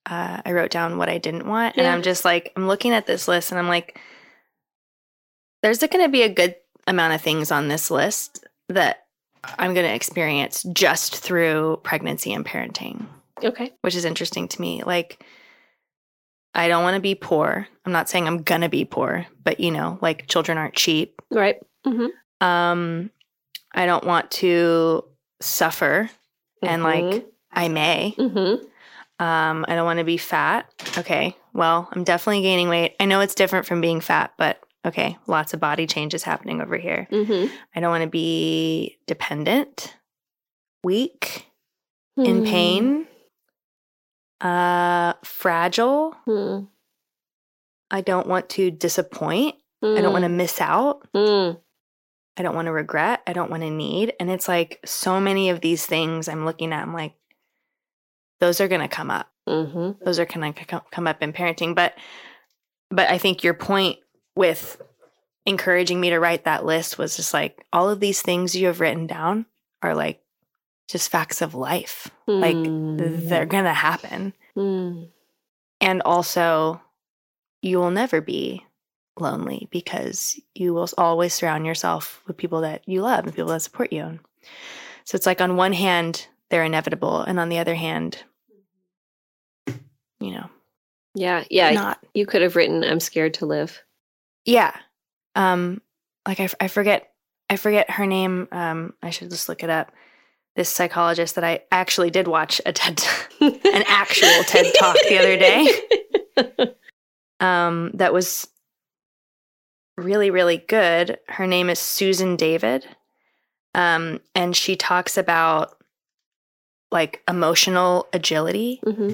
[0.06, 3.04] uh, I wrote down what I didn't want, and I'm just like I'm looking at
[3.06, 3.98] this list, and I'm like,
[5.62, 6.54] there's going to be a good
[6.86, 9.04] amount of things on this list that
[9.44, 13.04] I'm going to experience just through pregnancy and parenting,
[13.44, 13.72] Okay.
[13.82, 14.82] which is interesting to me.
[14.82, 15.22] Like,
[16.54, 17.66] I don't want to be poor.
[17.84, 21.20] I'm not saying I'm going to be poor, but you know, like children aren't cheap.
[21.30, 21.56] Right.
[21.86, 22.46] Mm-hmm.
[22.46, 23.10] Um,
[23.74, 25.04] I don't want to
[25.40, 26.10] suffer,
[26.62, 28.14] and like I may.
[28.18, 28.64] Mm-hmm.
[29.24, 30.72] Um, I don't want to be fat.
[30.96, 31.36] Okay.
[31.52, 32.94] Well, I'm definitely gaining weight.
[33.00, 36.76] I know it's different from being fat, but okay, lots of body changes happening over
[36.76, 37.08] here.
[37.10, 37.52] Mm-hmm.
[37.74, 39.96] I don't want to be dependent,
[40.84, 41.46] weak,
[42.16, 42.24] Hmm.
[42.24, 43.06] in pain,
[44.40, 46.14] uh, fragile.
[46.26, 46.64] Mm-hmm.
[47.90, 49.56] I don't want to disappoint.
[49.82, 51.06] I don't want to miss out.
[51.14, 51.60] Mm.
[52.36, 53.22] I don't want to regret.
[53.26, 54.12] I don't want to need.
[54.18, 57.14] And it's like so many of these things I'm looking at, I'm like,
[58.40, 59.28] those are going to come up.
[59.48, 60.04] Mm-hmm.
[60.04, 61.94] those are kind of come up in parenting but
[62.90, 63.98] but i think your point
[64.36, 64.78] with
[65.46, 68.80] encouraging me to write that list was just like all of these things you have
[68.80, 69.46] written down
[69.80, 70.20] are like
[70.88, 72.56] just facts of life like
[73.28, 75.08] they're gonna happen Mm.
[75.80, 76.80] and also
[77.62, 78.64] you will never be
[79.20, 83.62] lonely because you will always surround yourself with people that you love and people that
[83.62, 84.18] support you
[85.04, 88.22] so it's like on one hand they're inevitable and on the other hand
[90.20, 90.48] you know
[91.14, 91.44] Yeah.
[91.50, 91.70] Yeah.
[91.72, 93.82] not You could have written, I'm scared to live.
[94.44, 94.74] Yeah.
[95.34, 95.80] Um
[96.26, 97.10] like I, f- I forget
[97.50, 98.48] I forget her name.
[98.52, 99.92] Um I should just look it up.
[100.56, 103.02] This psychologist that I actually did watch a TED
[103.40, 105.68] an actual TED talk the other day.
[107.40, 108.48] Um that was
[109.96, 111.18] really really good.
[111.28, 112.84] Her name is Susan David.
[113.74, 115.76] Um and she talks about
[116.90, 119.12] like emotional agility hmm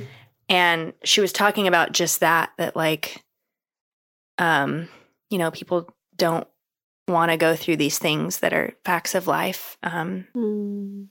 [0.49, 3.25] and she was talking about just that that like
[4.39, 4.89] um
[5.31, 6.47] you know people don't
[7.09, 11.09] want to go through these things that are facts of life um Mm.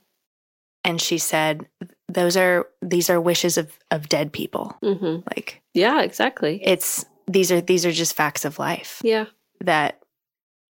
[0.84, 1.66] And she said
[2.08, 6.60] those are these are wishes of of dead people hmm like Yeah, exactly.
[6.62, 9.26] it's these are these are just facts of life Yeah.
[9.60, 10.00] that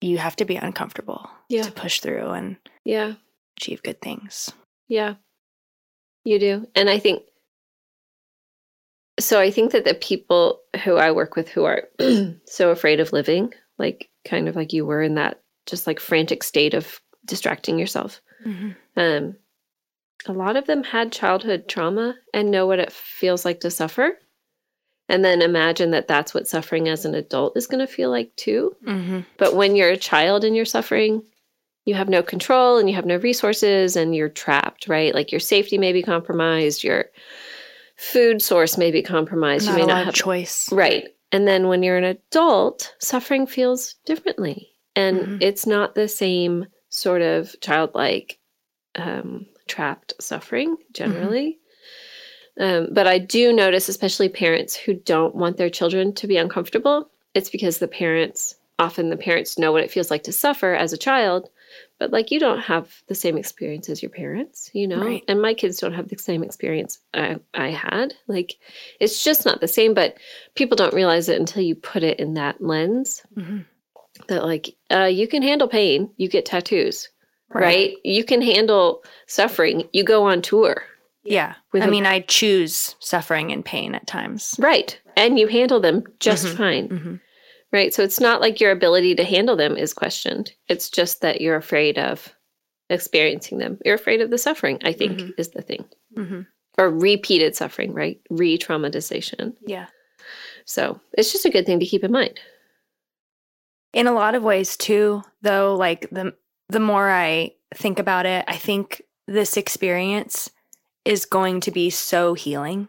[0.00, 1.62] you have to be uncomfortable Yeah.
[1.62, 3.14] to push through and Yeah.
[3.58, 4.50] achieve good things
[4.88, 5.14] Yeah.
[6.24, 6.66] You do.
[6.74, 7.22] And I think
[9.20, 11.84] so I think that the people who I work with who are
[12.46, 16.42] so afraid of living, like kind of like you were in that just like frantic
[16.42, 18.20] state of distracting yourself.
[18.96, 19.36] Um
[20.26, 24.18] a lot of them had childhood trauma and know what it feels like to suffer.
[25.08, 28.34] And then imagine that that's what suffering as an adult is going to feel like
[28.36, 28.74] too.
[28.84, 31.22] hmm But when you're a child and you're suffering,
[31.84, 35.14] you have no control and you have no resources and you're trapped, right?
[35.14, 37.10] Like your safety may be compromised, your
[37.96, 39.66] food source may be compromised.
[39.66, 41.08] not you may not have choice Right.
[41.32, 44.70] And then when you're an adult, suffering feels differently.
[44.96, 45.38] And Mhm.
[45.42, 48.38] it's not the same sort of childlike
[48.94, 51.58] um, trapped suffering generally.
[52.58, 57.10] Um, but I do notice, especially parents who don't want their children to be uncomfortable,
[57.34, 60.92] it's because the parents often the parents know what it feels like to suffer as
[60.92, 61.48] a child,
[61.98, 65.00] but like you don't have the same experience as your parents, you know?
[65.00, 65.22] Right.
[65.28, 68.14] And my kids don't have the same experience I, I had.
[68.26, 68.56] Like
[68.98, 70.16] it's just not the same, but
[70.54, 73.64] people don't realize it until you put it in that lens Mhm.
[74.26, 77.10] that like uh, you can handle pain, you get tattoos,
[77.52, 77.94] right?
[78.04, 80.84] You can handle suffering, you go on tour.
[81.24, 81.54] Yeah.
[81.72, 84.56] With I a- mean, I choose suffering and pain at times.
[84.58, 84.98] Right.
[85.16, 86.56] And you handle them just Mhm.
[86.56, 86.88] fine.
[86.88, 87.20] Mhm.
[87.72, 87.92] Right.
[87.94, 90.52] So it's not like your ability to handle them is questioned.
[90.68, 92.32] It's just that you're afraid of
[92.90, 93.78] experiencing them.
[93.84, 95.32] You're afraid of the suffering, I think, Mhm.
[95.38, 95.84] is the thing.
[96.14, 96.42] hmm
[96.76, 98.20] Or repeated suffering, right?
[98.30, 99.54] Re traumatization.
[99.66, 99.86] Yeah.
[100.66, 102.38] So it's just a good thing to keep in mind.
[103.92, 106.34] In a lot of ways, too, though, like the
[106.74, 110.50] the more I think about it, I think this experience
[111.06, 112.88] is going to be so healing.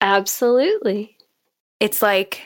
[0.00, 1.16] Absolutely.
[1.80, 2.42] It's like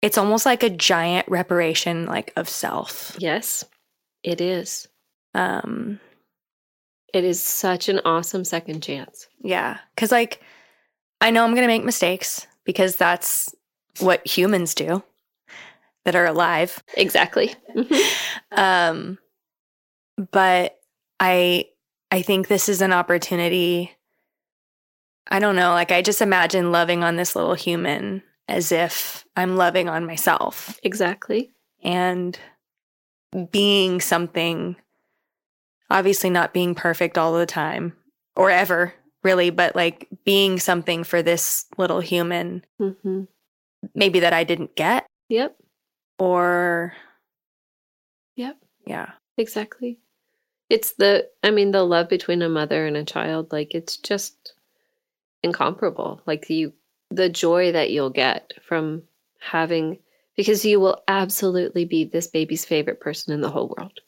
[0.00, 3.16] it's almost like a giant reparation like of self.
[3.18, 3.64] Yes,
[4.22, 4.86] it is.
[5.34, 5.98] Um
[7.12, 9.26] It is such an awesome second chance.
[9.42, 10.40] yeah, cuz like
[11.20, 13.52] I know I'm going to make mistakes because that's
[13.98, 15.02] what humans do
[16.04, 16.82] that are alive.
[16.94, 17.54] Exactly.
[17.74, 18.00] Mhm.
[18.52, 19.18] Um
[20.30, 20.78] but
[21.20, 21.66] I
[22.10, 23.92] I think this is an opportunity
[25.30, 29.56] I don't know, like I just imagine loving on this little human as if I'm
[29.56, 31.52] loving on myself exactly.
[31.82, 32.38] and
[33.52, 34.76] being something
[35.90, 37.92] obviously not being perfect all the time
[38.36, 43.24] or ever really but like being something for this little human hmm
[43.94, 45.56] maybe that I didn't get Yep.
[46.18, 46.94] or
[48.36, 48.56] Yep.
[48.86, 49.98] yeah Exactly.
[50.68, 54.54] It's the, I mean, the love between a mother and a child, like, it's just
[55.42, 56.20] incomparable.
[56.26, 56.72] Like, you,
[57.10, 59.02] the joy that you'll get from
[59.40, 59.98] having,
[60.36, 64.00] because you will absolutely be this baby's favorite person in the whole world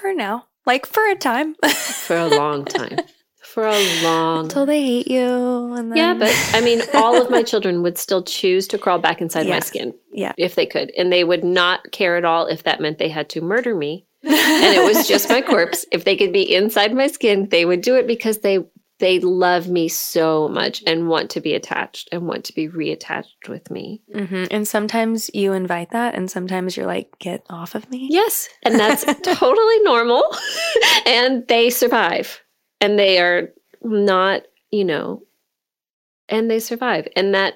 [0.00, 2.98] for now like for a time for a long time.
[3.42, 7.30] For a long until they hate you and then Yeah, but I mean, all of
[7.30, 10.92] my children would still choose to crawl back inside my skin yeah if they could.
[10.96, 14.06] And they would not care at all if that meant they had to murder me
[14.22, 15.84] and it was just my corpse.
[15.92, 18.60] If they could be inside my skin, they would do it because they
[18.98, 23.48] they love me so much and want to be attached and want to be reattached
[23.48, 24.02] with me.
[24.14, 28.08] hmm And sometimes you invite that, and sometimes you're like, get off of me.
[28.10, 30.22] Yes, and that's totally normal.
[31.06, 32.40] and they survive.
[32.82, 33.48] And they are
[33.82, 35.22] not, you know,
[36.28, 37.08] and they survive.
[37.16, 37.54] And that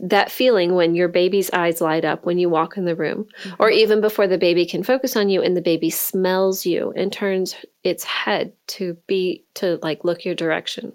[0.00, 3.62] that feeling when your baby's eyes light up when you walk in the room mm-hmm.
[3.62, 7.12] or even before the baby can focus on you and the baby smells you and
[7.12, 10.92] turns its head to be to like look your direction.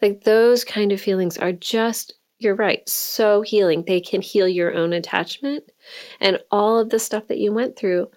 [0.00, 3.84] Like those kind of feelings are just you're right, so healing.
[3.86, 5.62] They can heal your own attachment
[6.20, 8.10] and all of the stuff that you went through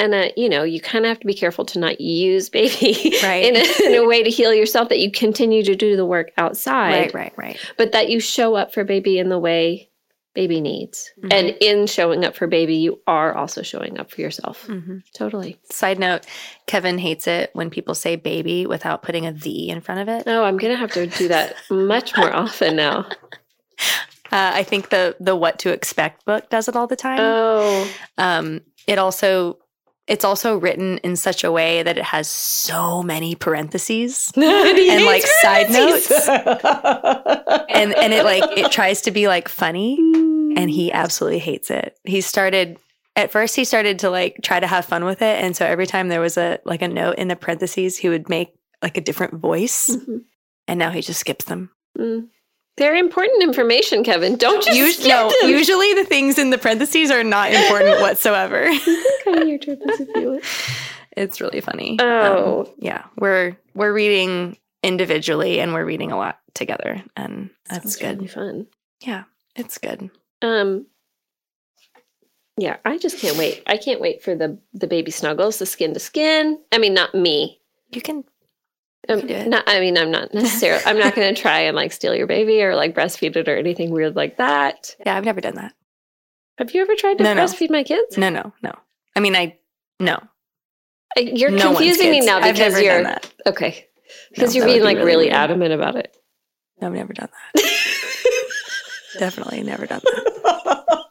[0.00, 3.16] and uh, you know you kind of have to be careful to not use baby
[3.22, 3.44] Right.
[3.44, 6.32] in, a, in a way to heal yourself that you continue to do the work
[6.36, 7.60] outside Right, right, right.
[7.78, 9.90] but that you show up for baby in the way
[10.34, 11.32] baby needs Mhm.
[11.32, 15.58] and in showing up for baby you are also showing up for yourself hmm totally
[15.72, 16.26] Side note:
[16.66, 20.24] Kevin hates it when people say "baby" without putting a "the" in front of it.
[20.26, 23.06] oh i'm gonna have to do that much more often now
[24.32, 27.20] Uh, I think the the "What to Expect" book does it all the time.
[27.20, 27.88] oh
[28.18, 29.58] Um, it also
[30.06, 35.22] it's also written in such a way that it has so many parentheses and like,
[35.42, 36.10] side notes.
[36.28, 39.98] and and it like it tries to be like funny
[40.56, 41.98] and he absolutely hates it.
[42.04, 42.78] He started
[43.16, 45.86] at first he started to like try to have fun with it and so every
[45.86, 48.48] time there was a like a note in the parentheses he would make
[48.82, 50.20] like a different voice Mhm.
[50.68, 51.70] and now he just skips them.
[51.98, 52.28] Mm.
[52.76, 54.36] They're important information, Kevin.
[54.36, 55.50] Don't just Us- no, them.
[55.50, 58.64] usually the things in the parentheses are not important whatsoever.
[59.24, 60.42] Come on your trip as if you would.
[61.16, 61.96] it's really funny.
[62.00, 62.66] Oh.
[62.66, 67.96] Um, yeah, we're we're reading individually and we're reading a lot together and that's Sounds
[67.96, 68.16] good.
[68.16, 68.66] really fun.
[69.00, 69.24] Yeah,
[69.54, 70.10] it's good.
[70.42, 70.86] Um,
[72.58, 73.62] yeah, I just can't wait.
[73.66, 76.58] I can't wait for the the baby snuggles, the skin to skin.
[76.72, 77.60] I mean, not me.
[77.90, 78.24] You can
[79.08, 79.48] Um, can do it.
[79.48, 80.82] not, I mean, I'm not necessarily.
[80.86, 83.56] I'm not going to try and like steal your baby or like breastfeed it or
[83.56, 84.94] anything weird like that.
[85.04, 85.72] Yeah, I've never done that.
[86.58, 87.44] Have you ever tried to No, no.
[87.44, 88.16] breastfeed my kids?
[88.18, 88.72] No, no, no.
[89.14, 89.58] I mean, I
[90.00, 90.14] no.
[91.16, 93.32] Uh, You're no confusing me now I've because never you're done that.
[93.46, 93.86] okay.
[94.30, 96.16] Because No, you're being be like really really adamant about it.
[96.80, 97.62] No, I've never done that.
[99.18, 101.04] Definitely never done that.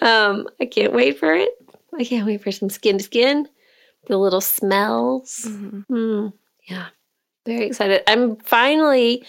[0.02, 1.50] um, I can't wait for it.
[1.98, 3.48] I can't wait for some skin to skin.
[4.06, 5.44] The little smells.
[5.46, 5.86] Mhm.
[5.90, 6.32] Mm,
[6.68, 6.86] yeah,
[7.46, 8.02] very excited.
[8.08, 9.24] I'm finally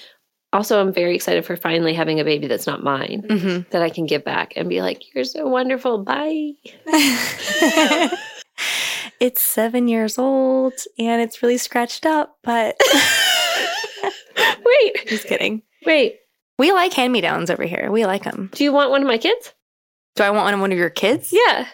[0.53, 3.89] also I'm very excited for finally having a baby that's not mine hmm that I
[3.89, 6.03] can give back and be like, "You're so wonderful.
[6.03, 6.53] Bye."
[9.20, 12.80] it's seven years old and it's really scratched up, but
[14.65, 15.61] wait, just kidding.
[15.86, 16.20] wait.
[16.57, 17.89] We like hand me downs over here.
[17.91, 18.49] We like them.
[18.53, 19.53] Do you want one of my kids?
[20.15, 21.32] Do I want one of one of your kids?
[21.32, 21.67] Yeah.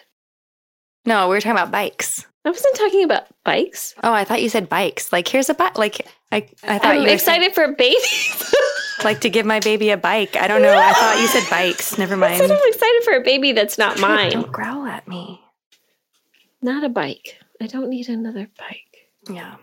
[1.04, 2.24] No, we were talking about bikes.
[2.46, 3.96] I wasn't talking about bikes.
[4.04, 5.12] Oh, I thought you said bikes.
[5.12, 5.76] Like, here's a bike.
[5.76, 8.54] Like, I, I thought I'm you were excited for babies.
[9.04, 10.36] like to give my baby a bike.
[10.36, 10.78] I don't know.
[10.78, 11.98] I thought you said bikes.
[11.98, 12.34] Never mind.
[12.34, 14.30] I said I'm excited for a baby that's not mine.
[14.30, 15.40] Don't growl at me.
[16.62, 17.40] Not a bike.
[17.60, 19.08] I don't need another bike.
[19.28, 19.56] Yeah.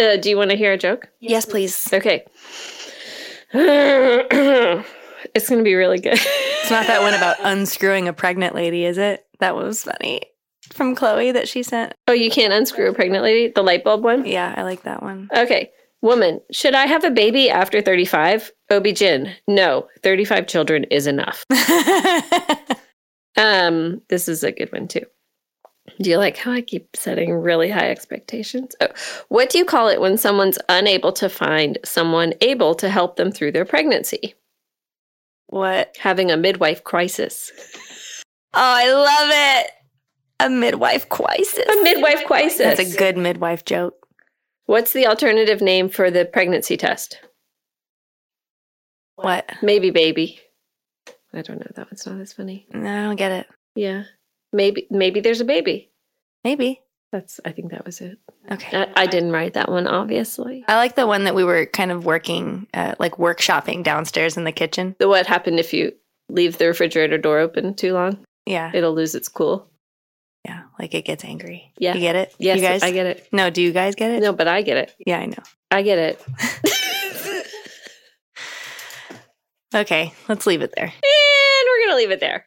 [0.00, 1.08] Uh, do you want to hear a joke?
[1.20, 1.92] Yes, please.
[1.92, 2.24] Okay.
[3.52, 6.18] it's going to be really good.
[6.18, 9.24] It's not that one about unscrewing a pregnant lady, is it?
[9.38, 10.22] That was funny
[10.72, 11.94] from Chloe that she sent.
[12.08, 13.52] Oh, you can't unscrew a pregnant lady?
[13.54, 14.24] The light bulb one?
[14.24, 15.28] Yeah, I like that one.
[15.36, 15.70] Okay.
[16.02, 18.52] Woman, should I have a baby after 35?
[18.70, 19.88] OB-GYN, no.
[20.02, 21.44] 35 children is enough.
[23.36, 25.04] Um, this is a good one too.
[26.00, 28.74] Do you like how I keep setting really high expectations?
[28.80, 28.88] Oh,
[29.28, 33.30] what do you call it when someone's unable to find someone able to help them
[33.30, 34.34] through their pregnancy?
[35.48, 35.96] what?
[35.98, 37.52] Having a midwife crisis.
[38.52, 39.30] Oh, I love
[39.64, 39.70] it.
[40.40, 41.64] A midwife crisis.
[41.66, 42.58] A midwife crisis.
[42.58, 44.06] That's a good midwife joke.
[44.66, 47.20] What's the alternative name for the pregnancy test?
[49.14, 49.50] What?
[49.62, 50.40] Maybe baby.
[51.32, 51.70] I don't know.
[51.74, 52.66] That one's not as funny.
[52.72, 53.46] No, I don't get it.
[53.74, 54.04] Yeah.
[54.52, 55.90] Maybe maybe there's a baby.
[56.44, 56.80] Maybe.
[57.12, 58.18] That's I think that was it.
[58.50, 58.76] Okay.
[58.76, 60.64] I, I didn't write that one, obviously.
[60.68, 64.44] I like the one that we were kind of working, uh, like workshopping downstairs in
[64.44, 64.96] the kitchen.
[64.98, 65.92] The what happened if you
[66.28, 68.18] leave the refrigerator door open too long?
[68.44, 68.70] Yeah.
[68.74, 69.68] It'll lose its cool.
[70.46, 70.62] Yeah.
[70.78, 71.72] Like it gets angry.
[71.76, 71.94] Yeah.
[71.94, 72.32] You get it?
[72.38, 72.82] Yes, You guys?
[72.84, 73.28] I get it.
[73.32, 74.22] no, do you guys get it?
[74.22, 74.94] No, but I get it.
[75.04, 75.42] Yeah, I know.
[75.72, 76.24] I get it.
[79.74, 80.12] Okay.
[80.28, 80.84] Let's leave it there.
[80.86, 80.92] And
[81.66, 82.46] we're gonna leave it there.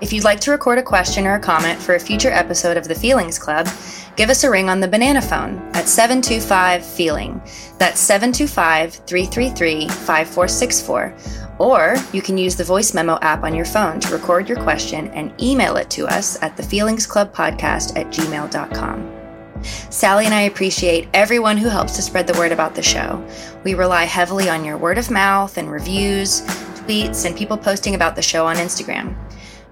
[0.00, 2.86] If you'd like to record a question or a comment for a future episode of
[2.86, 3.68] the Feelings Club,
[4.16, 7.40] give us a ring on the banana phone at 725 Feeling.
[7.78, 11.16] That's 725 333 5464.
[11.62, 15.06] Or you can use the voice memo app on your phone to record your question
[15.10, 19.62] and email it to us at thefeelingsclubpodcast at gmail.com.
[19.88, 23.24] Sally and I appreciate everyone who helps to spread the word about the show.
[23.62, 26.40] We rely heavily on your word of mouth and reviews,
[26.80, 29.14] tweets, and people posting about the show on Instagram.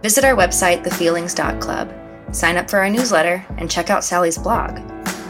[0.00, 1.92] Visit our website, thefeelings.club,
[2.32, 4.78] sign up for our newsletter, and check out Sally's blog.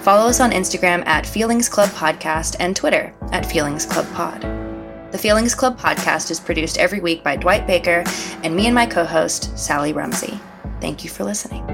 [0.02, 4.69] Follow us on Instagram at Feelings Club Podcast and Twitter at Feelings Club Pod.
[5.10, 8.04] The Feelings Club podcast is produced every week by Dwight Baker
[8.44, 10.38] and me and my co host, Sally Rumsey.
[10.80, 11.64] Thank you for listening.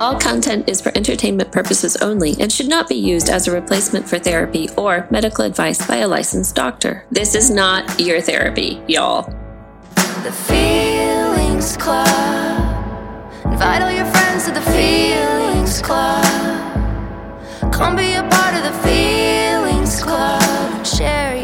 [0.00, 4.08] All content is for entertainment purposes only and should not be used as a replacement
[4.08, 7.04] for therapy or medical advice by a licensed doctor.
[7.10, 9.22] This is not your therapy, y'all.
[10.22, 12.06] The Feelings Club.
[13.44, 16.24] Invite all your friends to the Feelings Club.
[17.72, 21.37] Come be a part of the Feelings Club and share